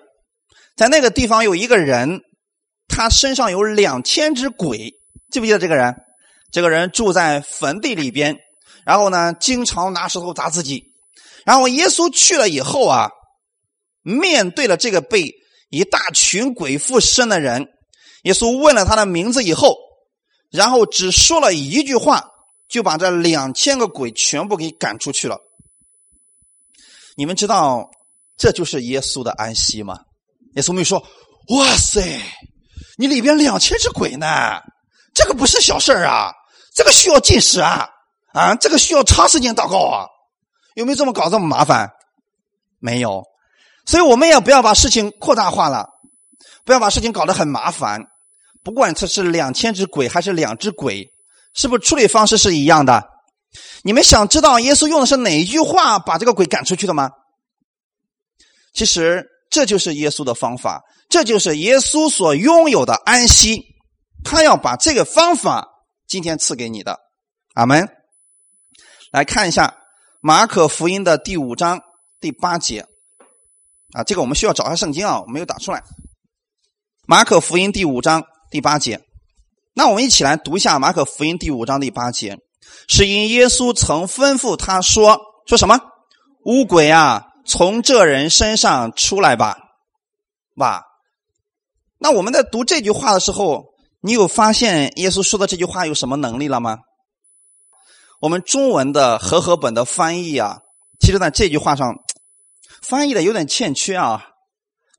[0.76, 2.22] 在那个地方有一个人。
[2.96, 4.92] 他身上有两千只鬼，
[5.32, 5.96] 记不记得这个人？
[6.52, 8.36] 这个人住在坟地里边，
[8.86, 10.84] 然后呢，经常拿石头砸自己。
[11.44, 13.10] 然后耶稣去了以后啊，
[14.04, 15.34] 面对了这个被
[15.70, 17.68] 一大群鬼附身的人，
[18.24, 19.76] 耶稣问了他的名字以后，
[20.52, 22.30] 然后只说了一句话，
[22.70, 25.40] 就把这两千个鬼全部给赶出去了。
[27.16, 27.90] 你们知道
[28.38, 30.00] 这就是耶稣的安息吗？
[30.56, 31.00] 耶稣没说
[31.50, 32.22] ：“哇塞！”
[32.98, 34.28] 你里边两千只鬼呢，
[35.16, 36.32] 这个不是小事啊！
[36.76, 37.90] 这个需要进食啊，
[38.34, 40.06] 啊，这个需要长时间祷告啊，
[40.76, 41.92] 有没有这么搞这么麻烦？
[42.80, 43.24] 没有，
[43.86, 45.88] 所以我们也不要把事情扩大化了，
[46.66, 48.02] 不要把事情搞得很麻烦。
[48.64, 51.14] 不管这是两千只鬼还是两只鬼，
[51.54, 53.04] 是不是处理方式是一样的？
[53.84, 57.12] 你们想知道耶稣用的是哪一句话把这个鬼赶出去的吗？
[58.74, 60.82] 其实这就是耶稣的方法。
[61.10, 63.62] 这就是耶稣所拥有的安息，
[64.24, 65.68] 他要把这个方法
[66.08, 66.98] 今天赐给你的，
[67.54, 67.88] 阿门。
[69.12, 69.76] 来看一下
[70.22, 71.82] 马可福音的第五章
[72.20, 72.88] 第八节，
[73.94, 75.84] 啊，这个我们需要找一下圣经啊，我没有打出来。
[77.06, 79.02] 马可福音第五章第八节，
[79.74, 82.38] 那我们一起来读一下马可福音第五章第八节，
[82.88, 85.80] 是因耶稣曾吩咐他说，说什么？
[86.46, 89.58] 乌鬼啊，从这人身上出来吧，
[90.56, 90.84] 吧。
[92.00, 93.66] 那我们在读这句话的时候，
[94.02, 96.80] 你有发现耶稣说的这句话有什么能力了吗？
[98.20, 100.60] 我们中文的和合本的翻译啊，
[101.00, 101.94] 其实在这句话上
[102.88, 104.26] 翻译的有点欠缺啊。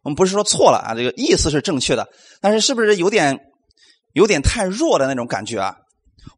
[0.02, 2.06] 我们不是说错了啊，这个意思是正确的，
[2.40, 3.38] 但是是不是有点
[4.12, 5.76] 有点太弱的那种感觉啊？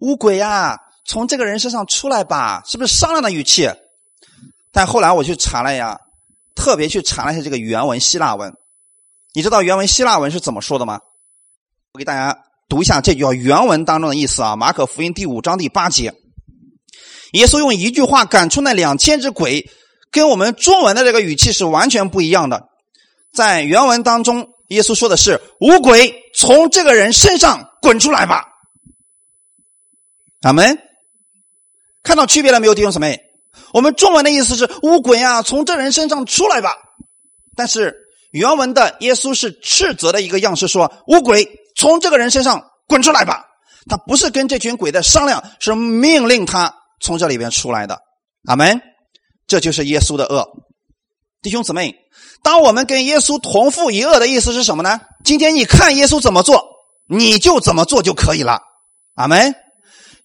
[0.01, 3.69] 乌鬼呀，从这个人身上出来吧，是不是商量的语气？
[4.71, 5.99] 但后来我去查了呀，
[6.55, 8.53] 特别去查了一下这个原文希腊文。
[9.35, 11.01] 你知道原文希腊文是怎么说的吗？
[11.93, 14.55] 我给大家读一下这句话原文当中的意思啊。
[14.55, 16.15] 马可福音第五章第八节，
[17.33, 19.69] 耶稣用一句话赶出那两千只鬼，
[20.17, 22.69] 跟我们中文的这个语气是完全不一样的。
[23.35, 28.47] 在原文当中，耶稣说的是“五鬼从这个人身上滚出来吧”。
[30.41, 30.79] 咱们
[32.03, 33.21] 看到区别了没有，弟兄姊妹？
[33.75, 36.75] 我们中文的意思是“五鬼啊，从这人身上出来吧”，
[37.55, 38.03] 但是。
[38.33, 43.47] 原文的耶稣是斥责的一个样式，说：“乌鬼从这个人身上滚出来吧！”
[43.89, 47.99] 他不是跟这群鬼在商量，是命令他从这里边出来的。
[48.47, 48.79] 阿门。
[49.47, 50.47] 这就是耶稣的恶，
[51.43, 51.95] 弟兄姊妹，
[52.43, 55.01] 当我们跟耶稣同父一恶的意思是什么呢？
[55.25, 56.65] 今天你看耶稣怎么做，
[57.09, 58.61] 你就怎么做就可以了。
[59.15, 59.55] 阿门。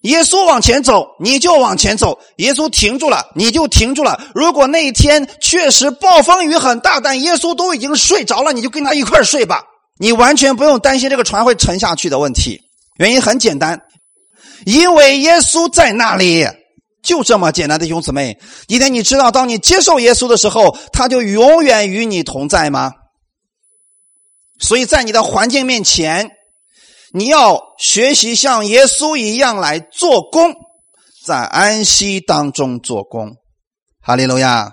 [0.02, 4.20] 耶稣往前走，你就往前走；耶稣停住了，你就停住了。
[4.34, 9.62] 如果那一天确实暴风雨很大，但耶稣都已经睡着了，你就跟他一块睡吧。
[10.00, 12.60] 你完全不用担心这个船会沉下去的问题。
[12.98, 13.80] 原因很简单，
[14.66, 16.48] 因为耶稣在那里，
[17.02, 18.38] 就这么简单的兄姊妹。
[18.68, 22.92] 今天你知道，当你接受耶稣的时候，他就永远与你同在吗？
[24.60, 26.30] 所以在你的环境面前。
[27.14, 30.54] 你要学习像耶稣一样来做工，
[31.26, 33.36] 在安息当中做工，
[34.00, 34.72] 哈利路亚。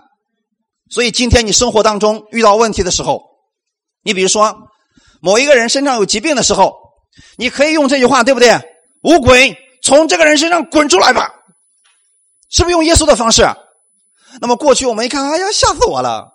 [0.89, 3.21] 所以今天你生活当中遇到问题的时候，
[4.03, 4.55] 你比如说
[5.19, 6.73] 某一个人身上有疾病的时候，
[7.35, 8.57] 你可以用这句话，对不对？
[9.03, 11.29] 五鬼从这个人身上滚出来吧，
[12.49, 13.43] 是不是用耶稣的方式？
[14.41, 16.27] 那么过去我们一看，哎呀，吓死我了！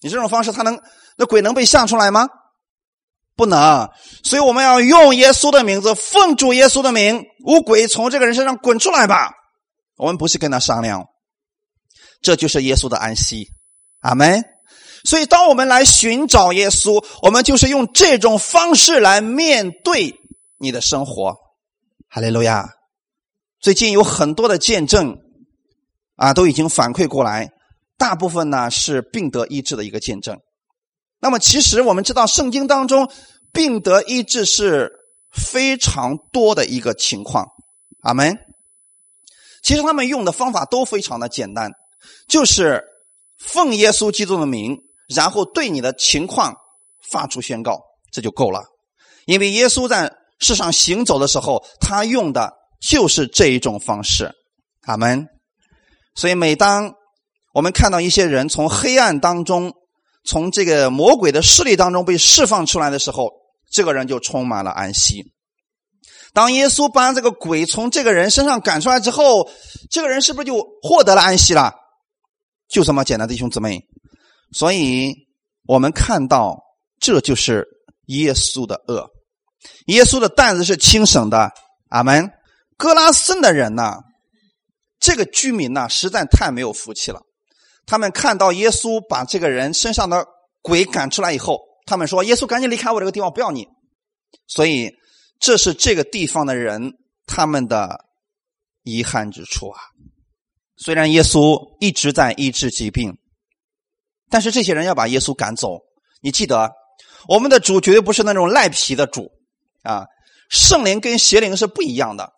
[0.00, 0.78] 你这种方式，他能
[1.16, 2.28] 那鬼能被吓出来吗？
[3.34, 3.88] 不能。
[4.22, 9.30] 所以我们要用耶稣的名字，奉主耶稣的名，无鬼从这个人身上滚出来吧。
[9.96, 11.06] 我们不是跟他商量，
[12.20, 13.48] 这就是耶稣的安息。
[14.00, 14.44] 阿门。
[15.04, 20.14] 所以，当我们来寻找耶稣，我们就是用这种方式来面对
[20.58, 21.34] 你的生活。
[22.10, 22.68] 哈利路亚！
[23.60, 25.18] 最近有很多的见证
[26.16, 27.50] 啊，都已经反馈过来，
[27.96, 30.38] 大部分呢是病得医治的一个见证。
[31.20, 33.10] 那么，其实我们知道，圣经当中
[33.52, 34.92] 病得医治是
[35.32, 37.48] 非常多的一个情况。
[38.02, 38.38] 阿门。
[39.62, 41.72] 其实他们用的方法都非常的简单，
[42.28, 42.84] 就是
[43.38, 44.78] 奉耶稣基督的名。
[45.08, 46.54] 然后对你的情况
[47.10, 47.80] 发出宣告，
[48.12, 48.62] 这就够了。
[49.24, 54.32] 因为耶稣在世上行走的时候，他用的就是这一种方式。
[54.82, 55.26] 阿门。
[56.14, 56.94] 所以，每当
[57.54, 59.72] 我们看到一些人从黑暗当中、
[60.24, 63.30] 从这个魔鬼的势力当中被释放出来的时候，
[63.70, 65.32] 这个人就充满了安息。
[66.32, 69.48] 当耶稣把这个鬼从这个人身上赶出来之后，
[69.90, 71.72] 这个人是不是就获得了安息了？
[72.68, 73.80] 就这么简单，弟兄姊妹。
[74.52, 75.14] 所以，
[75.66, 76.58] 我们看到，
[77.00, 77.66] 这就是
[78.06, 79.08] 耶稣的恶。
[79.86, 81.50] 耶稣的担子是轻省的。
[81.88, 82.30] 阿门。
[82.78, 83.96] 格拉森的人呢，
[84.98, 87.20] 这个居民呢，实在太没有福气了。
[87.84, 90.24] 他们看到耶稣把这个人身上的
[90.62, 93.66] 鬼赶出来以后，他们说：“耶稣，赶紧离开我这个地方，不要你。”
[94.48, 94.90] 所以，
[95.38, 96.94] 这是这个地方的人
[97.26, 98.06] 他们的
[98.82, 99.80] 遗憾之处啊。
[100.76, 103.14] 虽然耶稣一直在医治疾病。
[104.30, 105.78] 但是这些人要把耶稣赶走，
[106.20, 106.70] 你记得，
[107.30, 109.26] 我们的主绝对不是那种赖皮的主
[109.82, 110.04] 啊！
[110.50, 112.30] 圣灵跟邪灵是不一样的，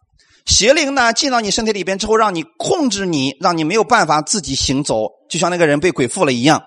[0.47, 6.62] 邪灵呢进到你身体里边之后，让你控制你，让你没有办法自己行走，就像那个人被鬼附了一样。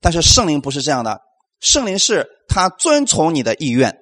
[0.00, 1.20] 但是圣灵不是这样的，
[1.60, 3.96] 圣灵是他遵从你的意愿，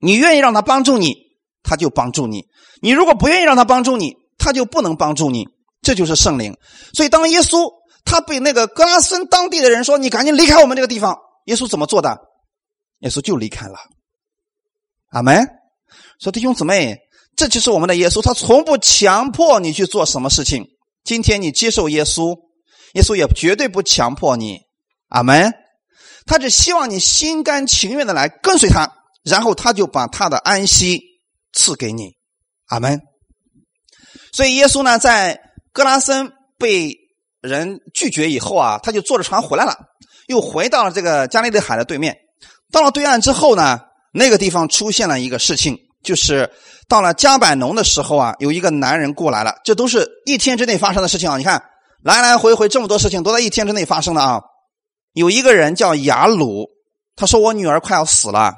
[0.00, 1.14] 你愿意让他帮助你，
[1.62, 2.42] 他就帮助你；
[2.80, 5.46] 你如果不愿意让他帮助你，他就不能帮助你。
[5.82, 6.56] 这就是圣灵。
[6.92, 7.80] 所以当耶稣。
[8.02, 12.18] 他被那个格拉森当地的人说：“你赶紧离开我们这个地方。”耶稣怎么做的？
[13.00, 13.76] 耶稣就离开了。
[15.10, 15.46] 阿门。
[16.18, 16.98] 说弟兄姊妹，
[17.40, 20.66] 这就是我们的耶稣，他从不强迫你去做什么事情。
[21.04, 22.38] 今天你接受耶稣，
[22.92, 24.58] 耶稣也绝对不强迫你。
[25.08, 25.50] 阿门。
[26.26, 28.92] 他只希望你心甘情愿的来跟随他，
[29.24, 31.00] 然后他就把他的安息
[31.54, 32.12] 赐给你。
[32.66, 33.00] 阿门。
[34.34, 35.40] 所以耶稣呢，在
[35.72, 36.98] 格拉森被。
[37.42, 39.74] 人拒绝以后啊，他就坐着船回来了，
[40.26, 42.14] 又回到了这个加利利海的对面。
[42.70, 43.80] 到了对岸之后呢，
[44.12, 46.50] 那个地方出现了一个事情，就是
[46.88, 49.54] 到了加百农的时候啊，有一个男人过来了。
[49.64, 51.36] 这都是一天之内发生的事情啊！
[51.36, 51.62] 你看，
[52.02, 54.40] 来来回回这么多事情都在一天之内发生的啊。
[55.12, 56.68] 有一个人叫雅鲁，
[57.16, 58.54] 他说：“我女儿快要死了，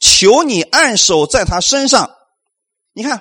[0.00, 2.10] 求你按手在她身上。”
[2.94, 3.20] 你看，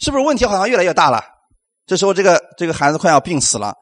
[0.00, 1.22] 是不是问题好像越来越大了？
[1.86, 3.74] 这时候，这个这个孩子快要病死了。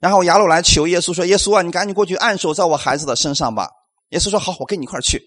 [0.00, 3.68] 然后雅鲁来求耶稣说：“耶稣啊，你赶紧过去按手在我孩子的身上吧。”
[4.10, 5.22] 耶稣说：“好，我跟你一块去。”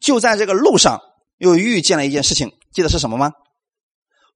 [0.00, 1.00] 就在这个路上，
[1.38, 3.32] 又遇见了一件事情，记得是什么吗？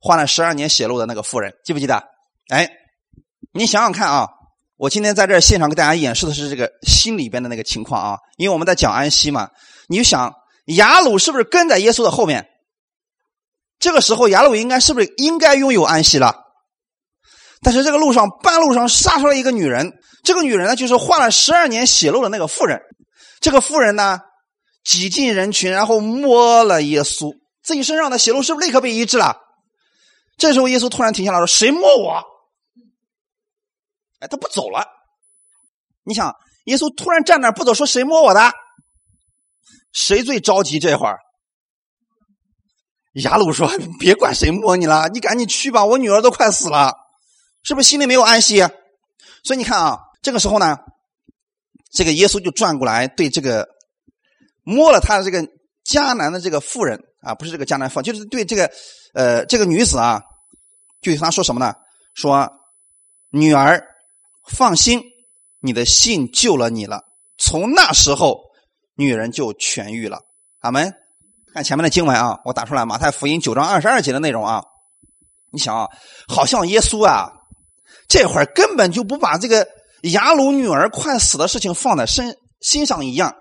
[0.00, 2.02] 患了十二年血漏的那个妇人，记不记得？
[2.48, 2.68] 哎，
[3.52, 4.28] 你想想看啊！
[4.76, 9.48] 我今天在这现场给大家演示的是这个心里边的那个情况啊，因为我们在讲安息嘛。
[9.86, 10.32] 你就想
[10.66, 12.48] 雅鲁是不是跟在耶稣的后面？
[13.78, 16.34] 这个时候雅鲁应该是不是应该拥有安息了？
[17.60, 19.92] 但是这个路上，半路上杀出来一个女人。
[20.24, 22.80] 这个女人呢，就是患了十二年血漏的那个妇人。
[23.40, 24.20] 这个妇人呢，
[24.84, 29.36] 挤进人群，然后摸了耶稣自己身上的血路，是不是立刻被医治了？
[30.36, 32.24] 这时候，耶稣突然停下来说：“谁摸我？”
[34.20, 34.86] 哎，他不走了。
[36.04, 38.52] 你想，耶稣突然站那不走，说：“谁摸我的？”
[39.92, 41.18] 谁最着急这会儿？
[43.22, 43.70] 雅鲁说
[44.00, 46.94] ：“别管谁摸你了，你赶紧去吧，我女儿都快死了。”
[47.62, 48.58] 是不是心里没有安息？
[49.44, 50.78] 所以你看啊，这个时候呢，
[51.92, 53.68] 这个耶稣就转过来对这个
[54.62, 55.42] 摸了他的这个
[55.84, 58.70] 迦南的这个妇人啊，不是这个迦南妇，就是对这个
[59.14, 60.20] 呃这个女子啊，
[61.00, 61.74] 就对他说什么呢？
[62.14, 62.50] 说
[63.30, 63.82] 女儿
[64.48, 65.02] 放心，
[65.60, 67.02] 你的信救了你了。
[67.38, 68.38] 从那时候，
[68.96, 70.20] 女人就痊愈了。
[70.60, 70.92] 阿门。
[71.54, 74.62] 看前面的经文啊，我打出来马太福音九章二十二节的内容啊。
[75.50, 75.88] 你想啊，
[76.28, 77.30] 好像耶稣啊。
[78.08, 79.66] 这会儿根本就不把这个
[80.02, 83.34] 雅鲁女儿快死的事情放在身心上一样，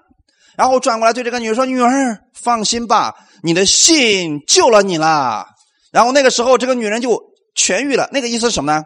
[0.61, 5.47] 然后转过来对这个女儿说：“女儿，放心吧，你的信救了你了。”
[5.91, 7.19] 然后那个时候，这个女人就
[7.55, 8.07] 痊愈了。
[8.11, 8.83] 那个意思是什么呢？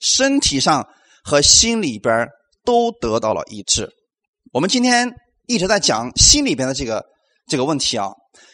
[0.00, 0.88] 身体上
[1.22, 2.26] 和心里边
[2.64, 3.88] 都得到了医治。
[4.52, 5.08] 我们今天
[5.46, 7.04] 一直在讲心里边的这个
[7.46, 8.08] 这个问题啊。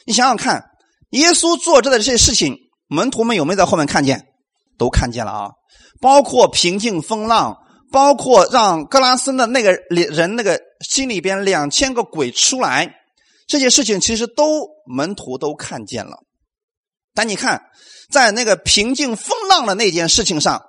[0.05, 0.63] 你想想看，
[1.13, 2.55] 耶稣做这的这些事情，
[2.87, 4.27] 门徒们有没有在后面看见？
[4.77, 5.51] 都看见了啊！
[6.03, 7.57] 包括平静风浪，
[7.91, 12.97] 包括让格拉森的那个人那个心里边两千个鬼出来，
[13.47, 16.19] 这些事情其实都门徒都看见了。
[17.15, 17.63] 但你看，
[18.11, 20.63] 在那个平静风浪的那件事情上，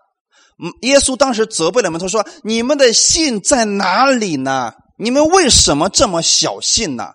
[0.82, 4.74] 耶稣当时责备了门徒说：“你们的信在哪里呢？
[4.97, 7.14] 你们为什么这么小信呢？”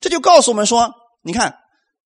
[0.00, 0.94] 这就告诉我们说。
[1.20, 1.56] 你看，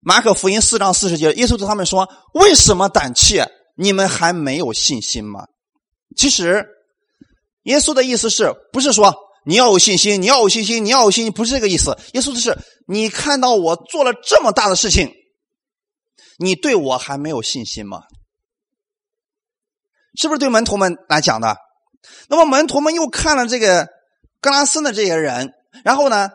[0.00, 3.46] 马可福音四章四十节，耶稣对他们说：“为什么胆怯？
[3.76, 5.46] 你们还没有信心吗？”
[6.16, 6.66] 其实，
[7.64, 11.32] 耶稣的意思是不是说你要有信心，你要有信心，你要有信心？
[11.32, 11.96] 不是这个意思。
[12.14, 15.12] 耶稣的是你看到我做了这么大的事情，
[16.38, 18.02] 你对我还没有信心吗？
[20.14, 21.56] 是不是对门徒们来讲的？
[22.28, 23.88] 那么门徒们又看了这个
[24.40, 25.52] 格拉斯的这些人，
[25.84, 26.30] 然后呢，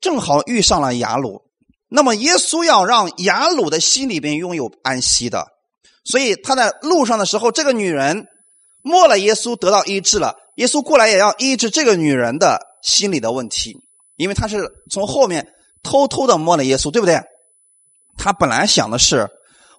[0.00, 1.42] 正好遇上了雅鲁。
[1.88, 5.46] 那么，耶稣要让雅鲁的心里边拥有安息的，
[6.04, 8.26] 所以他在路上的时候，这个女人
[8.86, 10.36] 摸了耶稣，得到医治了。
[10.54, 13.76] 耶稣过来也要医治这个女人的心理的问题，
[14.14, 15.48] 因为他是从后面
[15.82, 17.20] 偷偷的摸了耶稣，对不对？
[18.16, 19.28] 他本来想的是，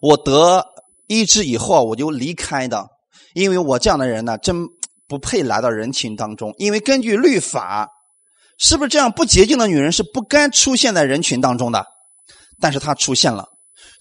[0.01, 0.66] 我得
[1.08, 2.86] 医治以后我就离开的，
[3.34, 4.68] 因为我这样的人呢，真
[5.08, 7.88] 不配来到人群当中，因为根据律法，
[8.60, 11.86] 是不是这样不洁净的女人是不该出现在人群当中的？
[12.60, 13.47] 但是他出现了，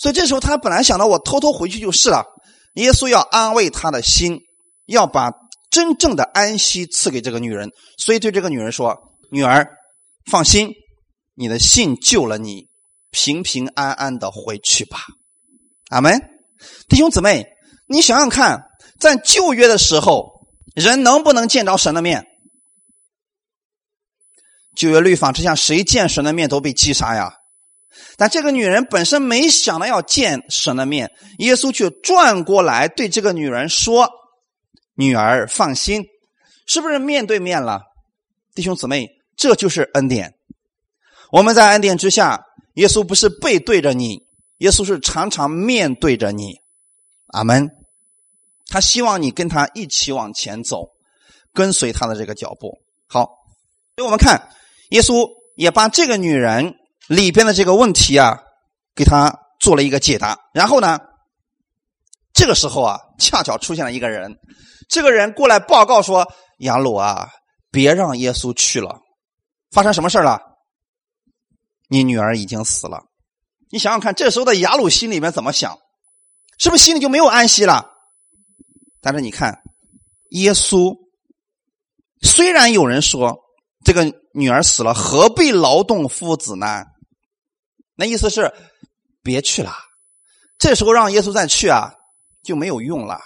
[0.00, 2.24] 所以这时候他本来想到我偷偷回去就是了。
[2.74, 4.38] 耶稣要安慰他的心，
[4.86, 5.30] 要把
[5.70, 8.96] 真正的安息赐给这个女人，所以对这个女人说
[9.30, 9.68] ：“女儿，
[10.30, 10.70] 放心，
[11.34, 12.68] 你的信救了你，
[13.10, 14.98] 平平安安的回去吧。”
[15.90, 16.20] 阿门。
[16.88, 17.46] 弟兄姊妹，
[17.86, 18.62] 你想想看，
[18.98, 22.24] 在旧约的时候，人能不能见着神的面？
[24.74, 27.32] 旧约律法之下，谁见神的面都被击杀呀？
[28.16, 34.10] 但这个女人本身没想到要见神的面，耶稣却转过来对这个女人说
[34.96, 36.04] ：“女儿，放心，
[36.66, 37.82] 是不是面对面了？
[38.54, 40.34] 弟兄姊妹，这就是恩典。
[41.30, 42.44] 我们在恩典之下，
[42.74, 44.26] 耶稣不是背对着你，
[44.58, 46.60] 耶稣是常常面对着你。
[47.28, 47.70] 阿门。
[48.66, 50.90] 他希望你跟他一起往前走，
[51.52, 52.80] 跟随他的这个脚步。
[53.06, 53.24] 好，
[53.96, 54.50] 所以我们看，
[54.90, 56.74] 耶稣也把这个女人。
[57.08, 58.40] 里边的这个问题啊，
[58.92, 60.36] 给他做了一个解答。
[60.52, 60.98] 然后呢，
[62.34, 64.36] 这个时候啊，恰巧出现了一个人，
[64.88, 67.28] 这个人过来报告说：“雅鲁啊，
[67.70, 69.00] 别让耶稣去了，
[69.70, 70.40] 发生什么事了？
[71.88, 73.00] 你女儿已经死了。
[73.70, 75.78] 你想想看，这时候的雅鲁心里面怎么想？
[76.58, 77.90] 是不是心里就没有安息了？
[79.00, 79.60] 但是你看，
[80.30, 80.96] 耶稣
[82.22, 83.36] 虽然有人说
[83.84, 86.84] 这个女儿死了，何必劳动父子呢？”
[87.98, 88.52] 那意思是，
[89.22, 89.72] 别去了。
[90.58, 91.92] 这时候让耶稣再去啊，
[92.42, 93.20] 就没有用了。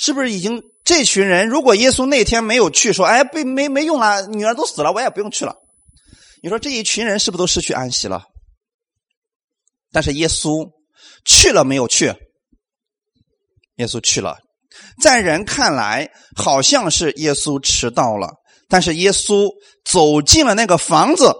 [0.00, 1.46] 是不是已经这群人？
[1.46, 5.54] 如果耶稣那天没有去，说：“哎，被没没用了，女儿都死了，我也不用去了。”
[6.42, 8.24] 你说这一群人是不是都失去安息了？
[9.92, 10.66] 但是耶稣
[11.24, 12.06] 去了没有去？
[13.76, 14.38] 耶稣去了，
[15.02, 18.28] 在人看来好像是耶稣迟到了，
[18.68, 19.48] 但是耶稣
[19.84, 21.32] 走进了那个房子。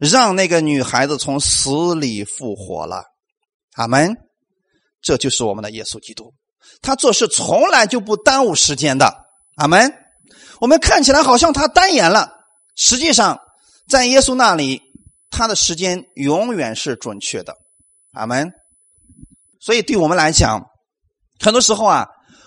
[0.00, 3.04] 让那个女孩子从死里复活了，
[3.74, 4.12] 阿门。
[5.00, 6.34] 这就是我们的耶稣基督，
[6.82, 9.12] 他做事从来就不耽误时间的，
[9.56, 9.92] 阿门。
[10.60, 12.30] 我们看起来好像他单言了，
[12.76, 13.38] 实际上
[13.88, 14.80] 在耶稣那里，
[15.30, 17.54] 他的时间永远是准确的，
[18.12, 18.52] 阿门。
[19.60, 20.62] 所以对我们来讲，
[21.40, 22.06] 很多时候啊，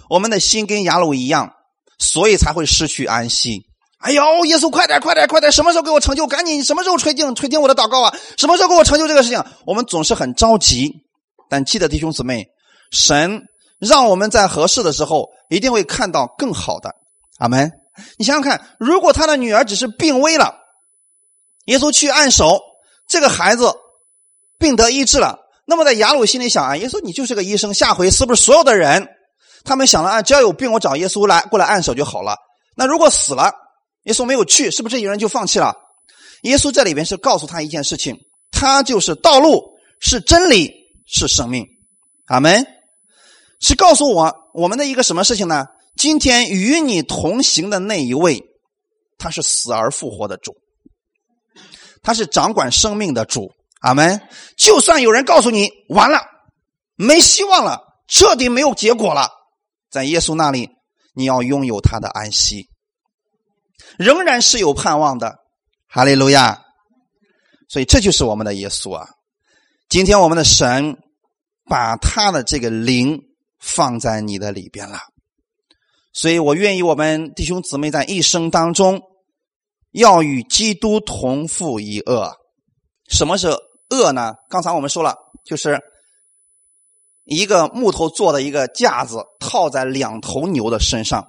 [0.09, 1.51] 我们的心跟雅鲁一样，
[1.99, 3.63] 所以才会失去安息。
[3.99, 5.51] 哎呦，耶稣，快点，快点，快点！
[5.51, 6.27] 什么时候给我成就？
[6.27, 8.15] 赶紧，什么时候垂听垂听我的祷告啊？
[8.37, 9.43] 什么时候给我成就这个事情？
[9.65, 10.93] 我们总是很着急，
[11.49, 12.45] 但记得弟兄姊妹，
[12.91, 13.41] 神
[13.79, 16.95] 让我们在合适的时候，一定会看到更好的。
[17.39, 17.71] 阿门。
[18.17, 20.55] 你想想看，如果他的女儿只是病危了，
[21.65, 22.61] 耶稣去按手，
[23.07, 23.73] 这个孩子
[24.59, 29.07] 病得医治了，那么在雅鲁心里想啊，耶稣你就是个医生，下回是不是所有的人
[29.63, 32.35] 他们想了啊，只要有病我找耶稣来过来按手就好了？
[32.75, 33.51] 那如果死了？
[34.03, 35.75] 耶稣没有去，是不是这些人就放弃了？
[36.43, 38.15] 耶稣这里边是告诉他一件事情：
[38.51, 39.63] 他就是道路，
[39.99, 40.71] 是真理，
[41.07, 41.65] 是生命。
[42.27, 42.76] 阿门。
[43.59, 45.65] 是告诉我我们的一个什么事情呢？
[45.95, 48.43] 今天与你同行的那一位，
[49.17, 50.55] 他是死而复活的主，
[52.03, 53.51] 他是掌管生命的主。
[53.81, 54.21] 阿门。
[54.57, 56.19] 就算有人告诉你完了，
[56.95, 59.29] 没希望了，彻底没有结果了，
[59.89, 60.69] 在耶稣那里，
[61.13, 62.67] 你要拥有他的安息。
[63.97, 65.39] 仍然是有盼望的，
[65.87, 66.63] 哈利路亚！
[67.69, 69.09] 所以这就是我们的耶稣啊！
[69.89, 70.97] 今天我们的神
[71.65, 73.19] 把他的这个灵
[73.59, 74.99] 放在你的里边了，
[76.13, 79.01] 所以我愿意我们弟兄姊妹在一生当中
[79.91, 82.35] 要与基督同负一恶。
[83.09, 83.47] 什么是
[83.89, 84.35] 恶呢？
[84.49, 85.79] 刚才我们说了，就是
[87.23, 91.27] 一个木头做的一个架子套在两头牛的身上。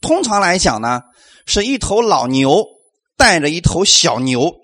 [0.00, 1.00] 通常来讲呢，
[1.46, 2.66] 是一头老牛
[3.16, 4.54] 带着一头小牛，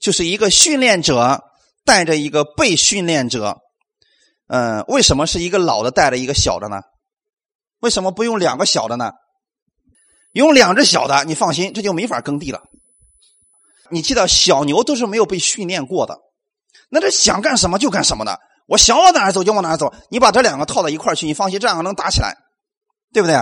[0.00, 1.42] 就是一个训练者
[1.84, 3.61] 带着一个被训练者。
[4.52, 6.82] 嗯，为什么是一个老的带着一个小的呢？
[7.80, 9.12] 为什么不用两个小的呢？
[10.32, 12.60] 用两只小的，你放心，这就没法耕地了。
[13.88, 16.18] 你记得，小牛都是没有被训练过的，
[16.90, 19.90] 那这想干什么就干什么的，我想往哪儿走就往哪儿走。
[20.10, 22.36] 你把这两个套到一块去，你放心，这两个能打起来，
[23.14, 23.36] 对不对？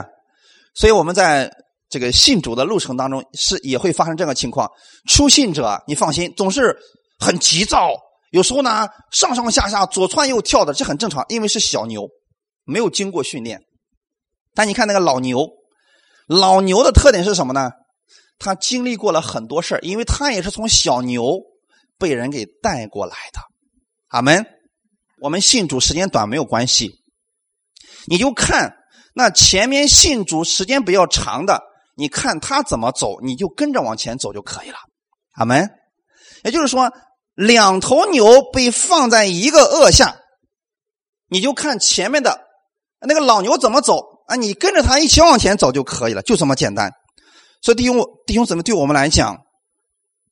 [0.77, 1.51] 所以我们在
[1.89, 4.71] 这个信主的路程当中，是也会发生这个情况。
[5.09, 6.77] 初信者，你放心，总是
[7.19, 7.91] 很急躁，
[8.31, 12.09] 有时候呢上上下下、左窜右跳的，这很正常，因为是小牛，
[12.65, 13.61] 没有经过训练。
[14.55, 15.47] 但你看那个老牛，
[16.27, 17.71] 老牛的特点是什么呢？
[18.39, 21.41] 他经历过了很多事因为他也是从小牛
[21.99, 23.41] 被人给带过来的。
[24.09, 24.47] 阿门。
[25.21, 26.93] 我们信主时间短没有关系，
[28.07, 28.75] 你就看。
[29.13, 31.61] 那前面信主时间比较长的，
[31.97, 34.79] 你看他怎么走，你就跟着往前走就可以了。
[35.33, 35.69] 阿门。
[36.43, 36.91] 也就是说，
[37.41, 40.21] 两头牛被放在一个轭下，
[41.27, 42.39] 你就看前面的
[43.01, 46.93] 那个老牛怎么走啊，你跟着他一起往前走就可以了，就这么简单。
[47.63, 49.39] 所以弟兄弟兄姊妹，对我们来讲，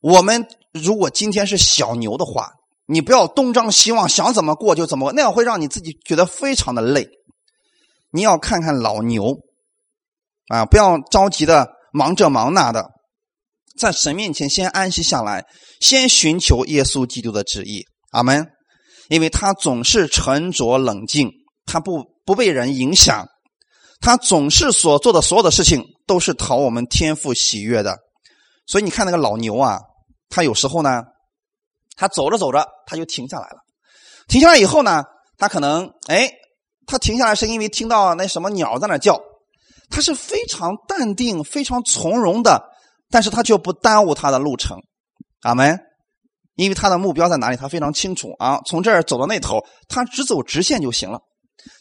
[0.03, 2.51] 我们如果今天是小牛的话，
[2.85, 7.09] 你不要东张西望，想怎么过就怎么过，那样会让你自己觉得非常的累。
[8.11, 9.39] 你要看看老牛，
[10.49, 12.91] 啊，不要着急的忙这忙那的，
[13.79, 15.47] 在神面前先安息下来，
[15.81, 17.85] 先寻求耶稣基督的旨意。
[18.11, 18.47] 阿门。
[19.09, 21.31] 因为他总是沉着冷静，
[21.65, 23.27] 他不不被人影响，
[24.01, 27.97] 他总是所做的所有的事情都是讨我们天赋喜悦的。
[28.67, 29.79] 所以你看那个老牛啊，
[30.29, 31.03] 他有时候呢，
[31.97, 33.61] 他走着走着他就停下来了，
[34.29, 35.05] 停下来以后呢，
[35.39, 36.31] 他可能哎。
[36.91, 39.21] 他停下来是因为听到那什么鸟在那叫，
[39.91, 42.63] 他是非常淡定、非常从容的，
[43.11, 44.79] 但是他却不耽误他的路程，
[45.43, 45.79] 阿门。
[46.57, 51.21] 因为他的目标在哪里，他非常清楚啊，从这儿走到那头，他只走直线就行了。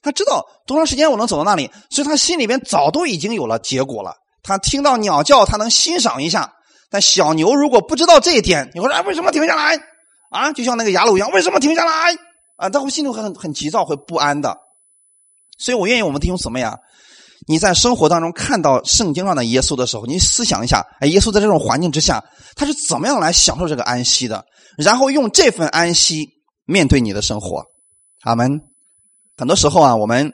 [0.03, 4.13] 他知道多长时间我能走到那里，所以他心里边早都已经有了结果了。
[4.43, 6.53] 他听到鸟叫，他能欣赏一下。
[6.91, 9.75] 但小牛如果不知道这一点，你会说哎，为什么停下来
[10.29, 10.53] 啊？
[10.53, 12.15] 就像那个雅鲁一样，为什么停下来
[12.57, 12.69] 啊？
[12.69, 14.55] 他会心里会很很急躁，会不安的。
[15.57, 16.77] 所以我愿意我们弟兄姊妹啊，
[17.47, 22.21] 你在生活当中看到圣经上的耶稣的时候，你思想一下，哎，耶稣在这种环境之下，
[22.55, 24.45] 他是怎么样来享受这个安息的？
[24.77, 26.27] 然后用这份安息
[26.65, 27.63] 面对你的生活。
[28.23, 28.59] 阿门。
[29.37, 30.33] 很多时候啊，我们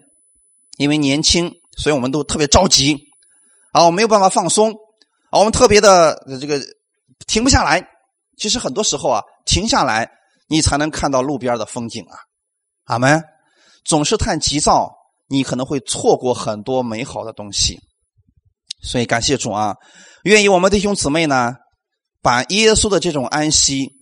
[0.78, 2.98] 因为年轻，所以我们都特别着急，
[3.74, 4.72] 啊，我没有办法放松，
[5.30, 6.60] 啊，我们特别的这个
[7.28, 7.88] 停不下来。
[8.38, 10.10] 其实很多时候啊，停下来，
[10.48, 12.18] 你才能看到路边的风景啊。
[12.86, 13.24] 阿门。
[13.86, 14.92] 总是太急躁。
[15.34, 17.80] 你可能会错过很多美好的东西，
[18.84, 19.76] 所以感谢主啊！
[20.26, 21.56] 愿意我们弟兄姊妹呢，
[22.22, 23.94] 把耶稣的这种安息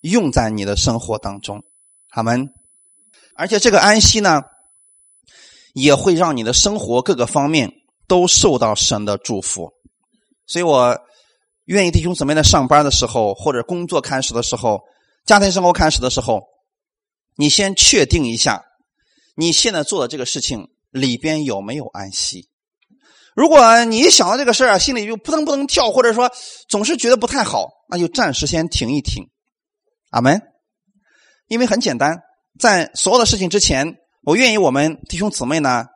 [0.00, 1.62] 用在你的生活当中，
[2.10, 2.48] 好们。
[3.36, 4.42] 而且这个安息呢，
[5.74, 7.70] 也会让你的生活各个方面
[8.08, 9.70] 都受到神的祝福。
[10.48, 10.98] 所以我
[11.66, 14.80] 愿意弟兄姊妹在上班的时候，或者工作开始的时候，
[15.24, 16.42] 家庭生活开始的时候，
[17.36, 18.60] 你先确定一下。
[19.34, 22.48] 你现在做的这个事情里边有没有安息？
[23.34, 26.30] 如果你想到这个事儿啊，心里就扑腾扑腾跳，或者说
[26.68, 29.24] 总是觉得不太好，那就暂时先停一停。
[30.10, 30.40] 阿门。
[31.48, 32.22] 因为很简单，
[32.58, 35.86] 在所有的事情之前，我愿意我们弟兄姊妹呢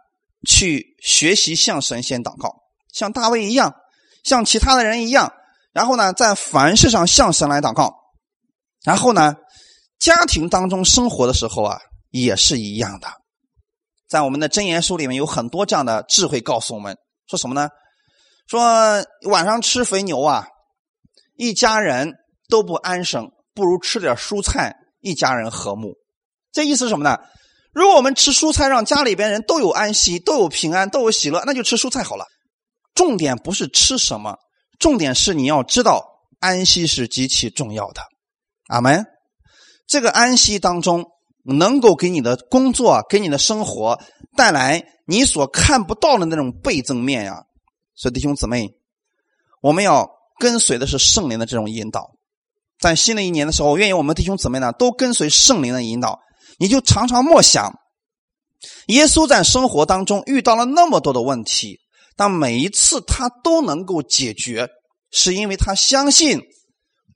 [0.49, 2.55] 去学习向神先祷告，
[2.93, 3.75] 像大卫一样，
[4.25, 5.33] 像其他的人一样，
[5.73, 7.95] 然后呢，在凡事上向神来祷告，
[8.83, 9.35] 然后呢，
[9.99, 11.79] 家庭当中生活的时候啊，
[12.11, 13.09] 也是一样的。
[14.09, 16.97] 在我们的真言书里面有很多这样的智慧，告诉我们
[17.27, 17.69] 说什么呢？
[18.47, 20.47] 说晚上吃肥牛啊，
[21.37, 22.15] 一家人
[22.49, 25.95] 都不安生，不如吃点蔬菜，一家人和睦。
[26.53, 27.19] 这意思是什么呢？
[27.73, 32.25] 如果我们吃蔬菜，让家里边人都有安息，都有平安，都有喜乐，那就吃蔬菜好了。
[32.95, 34.37] 重点不是吃什么，
[34.79, 36.07] 重点是你要知道
[36.39, 38.03] 安息是极其重要的。
[38.69, 39.05] 阿门。
[39.89, 41.11] 这个安息当中。
[41.47, 44.01] 能够给你的工作、给你的生活
[44.37, 47.45] 带来你所看不到的那种倍增面呀！
[47.95, 48.75] 所以弟兄姊妹，
[49.63, 52.11] 我们要跟随的是圣灵的这种引导。
[52.81, 56.21] 在新的一年的时候，我愿意我们弟兄姊妹呢都跟随圣灵的引导，
[56.59, 57.73] 你就常常默想，
[58.89, 61.79] 耶稣在生活当中遇到了那么多的问题，
[62.17, 64.69] 但每一次他都能够解决，
[65.11, 66.41] 是因为他相信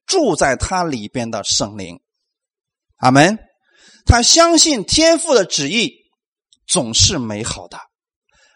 [0.07, 2.01] 住在他里边的圣灵。
[2.99, 3.50] 阿门。
[4.07, 5.93] 他相信天父的旨意
[6.67, 7.79] 总是美好的，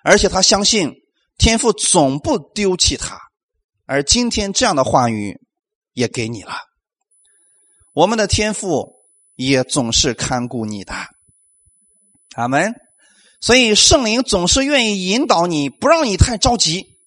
[0.03, 0.92] 而且他相信
[1.38, 3.18] 天父总不丢弃他。
[3.86, 5.38] 而今天这样的话语
[5.92, 6.55] 也给你了。
[7.92, 10.95] 我们的天父也总是看顾你的，
[12.34, 12.74] 阿门。
[13.40, 16.99] 所以圣灵总是愿意引导你，不让你太着急，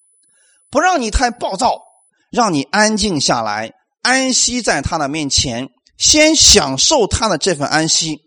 [0.70, 1.82] 不让你太暴躁，
[2.30, 3.72] 让你安静下来，
[4.04, 8.20] 安息在他的面前，先享受他的这份安息，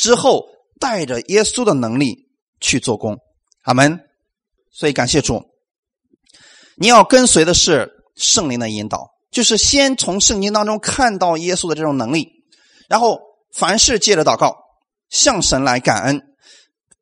[0.00, 0.46] 之后
[0.78, 3.18] 带着耶稣的能力去做工，
[3.64, 4.00] 阿门。
[4.72, 5.44] 所以感谢主，
[6.76, 9.10] 你要跟随的是圣灵的引导。
[9.30, 12.32] 就是先从圣经当中看到耶稣的这种能力，
[12.88, 13.20] 然后
[13.52, 14.56] 凡事借着祷告
[15.10, 16.34] 向神来感恩，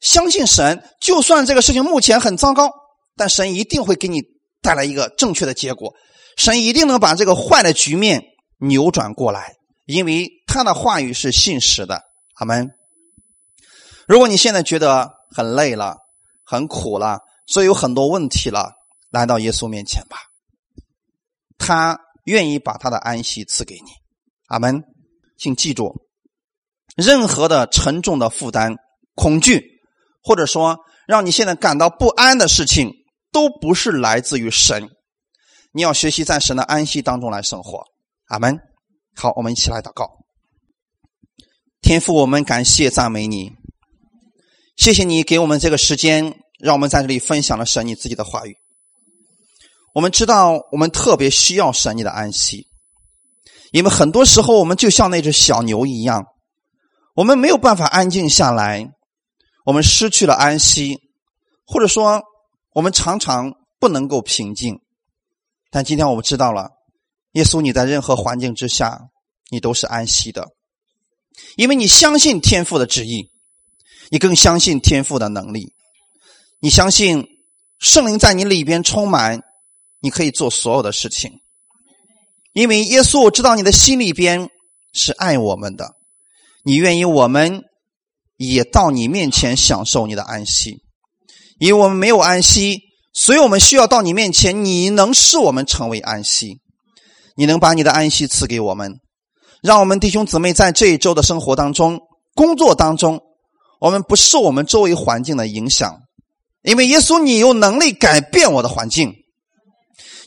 [0.01, 2.71] 相信神，就算这个事情目前很糟糕，
[3.17, 4.23] 但神一定会给你
[4.61, 5.95] 带来一个正确的结果，
[6.37, 8.25] 神一定能把这个坏的局面
[8.59, 9.55] 扭转过来，
[9.87, 12.03] 因为他的话语是信实的。
[12.35, 12.78] 阿门。
[14.09, 15.99] 如果你现在觉得很累了、
[16.43, 18.73] 很苦了，所以有很多问题了，
[19.11, 20.17] 来到耶稣面前吧，
[21.57, 22.01] 他。
[22.25, 23.91] 愿意把他的安息赐给你，
[24.49, 24.85] 阿门。
[25.39, 25.95] 请记住，
[26.95, 28.77] 任何的沉重的负担、
[29.15, 29.81] 恐惧，
[30.23, 32.93] 或者说让你现在感到不安的事情，
[33.33, 34.91] 都不是来自于神。
[35.73, 37.83] 你要学习在神的安息当中来生活，
[38.27, 38.61] 阿门。
[39.17, 40.19] 好，我们一起来祷告。
[41.81, 43.55] 天父，我们感谢赞美你，
[44.79, 48.55] 谢谢你给我们这个时间，让我们在这里分享了神你自己的话语。
[49.93, 52.69] 我们知道，我们特别需要神你的安息，
[53.73, 56.27] 因为很多时候我们就像那只小牛一样，
[57.17, 58.89] 我们没有办法安静下来，
[59.65, 61.01] 我们失去了安息，
[61.67, 62.23] 或者说
[62.73, 64.79] 我们常常不能够平静。
[65.73, 66.71] 但今天我们知道了，
[67.33, 68.97] 耶稣你在任何环境之下，
[69.51, 70.47] 你都是安息的，
[71.57, 73.29] 因为你相信天父的旨意，
[74.11, 75.73] 你更相信天赋的能力，
[76.61, 77.27] 你相信
[77.79, 79.43] 圣灵在你里边充满。
[80.01, 81.41] 你可以做所有的事情，
[82.53, 84.49] 因为耶稣知道你的心里边
[84.93, 85.97] 是爱我们的，
[86.63, 87.65] 你愿意我们
[88.37, 90.85] 也到你面前享受你的安息，
[91.59, 92.79] 因为我们没有安息，
[93.13, 96.61] 所以我们需要到你面前，你能使我们成为安息，
[97.35, 99.01] 你能把你的安息赐给我们，
[99.65, 101.99] 让我们弟兄姊妹在这一周的生活当中、
[102.37, 103.21] 工作当中，
[103.81, 105.99] 我们不受我们周围环境的影响，
[106.63, 109.15] 因为耶稣，你有能力改变我的环境。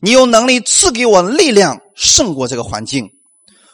[0.02, 3.08] 你有能力赐给我力量，胜过这个环境。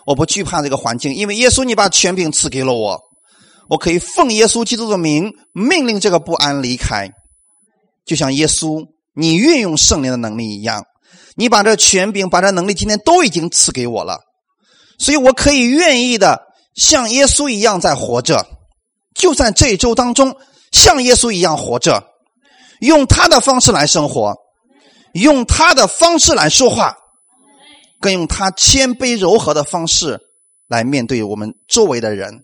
[0.05, 2.99] 我不惧怕这个环境，因为耶稣，你把权柄赐给了我，
[3.69, 7.09] 我可以奉耶稣基督的名命令这个不安离开。
[8.05, 10.83] 就像耶稣，你运用圣灵的能力一样，
[11.35, 14.19] 你把这权柄、把这能力今天都已经赐给我了，
[14.97, 16.41] 所以我可以愿意的
[16.75, 18.45] 像耶稣一样在活着，
[19.17, 20.35] 就在这一周当中
[20.71, 22.03] 像耶稣一样活着，
[22.79, 24.35] 用他的方式来生活。
[25.13, 26.95] 用他的方式来说话，
[27.99, 30.19] 更用他谦卑柔和的方式
[30.67, 32.43] 来面对我们周围的人。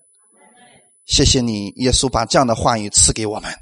[1.06, 3.54] 谢谢你，耶稣，把这样的话语赐给我们。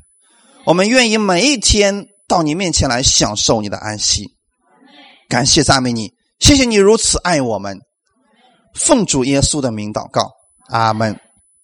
[0.65, 4.29] 我们愿意每一天到你面前来享受你的安息。
[5.27, 7.81] 感谢赞美你，谢谢你如此爱我们。
[8.73, 10.31] 奉主耶稣的名祷告，
[10.69, 11.19] 阿门。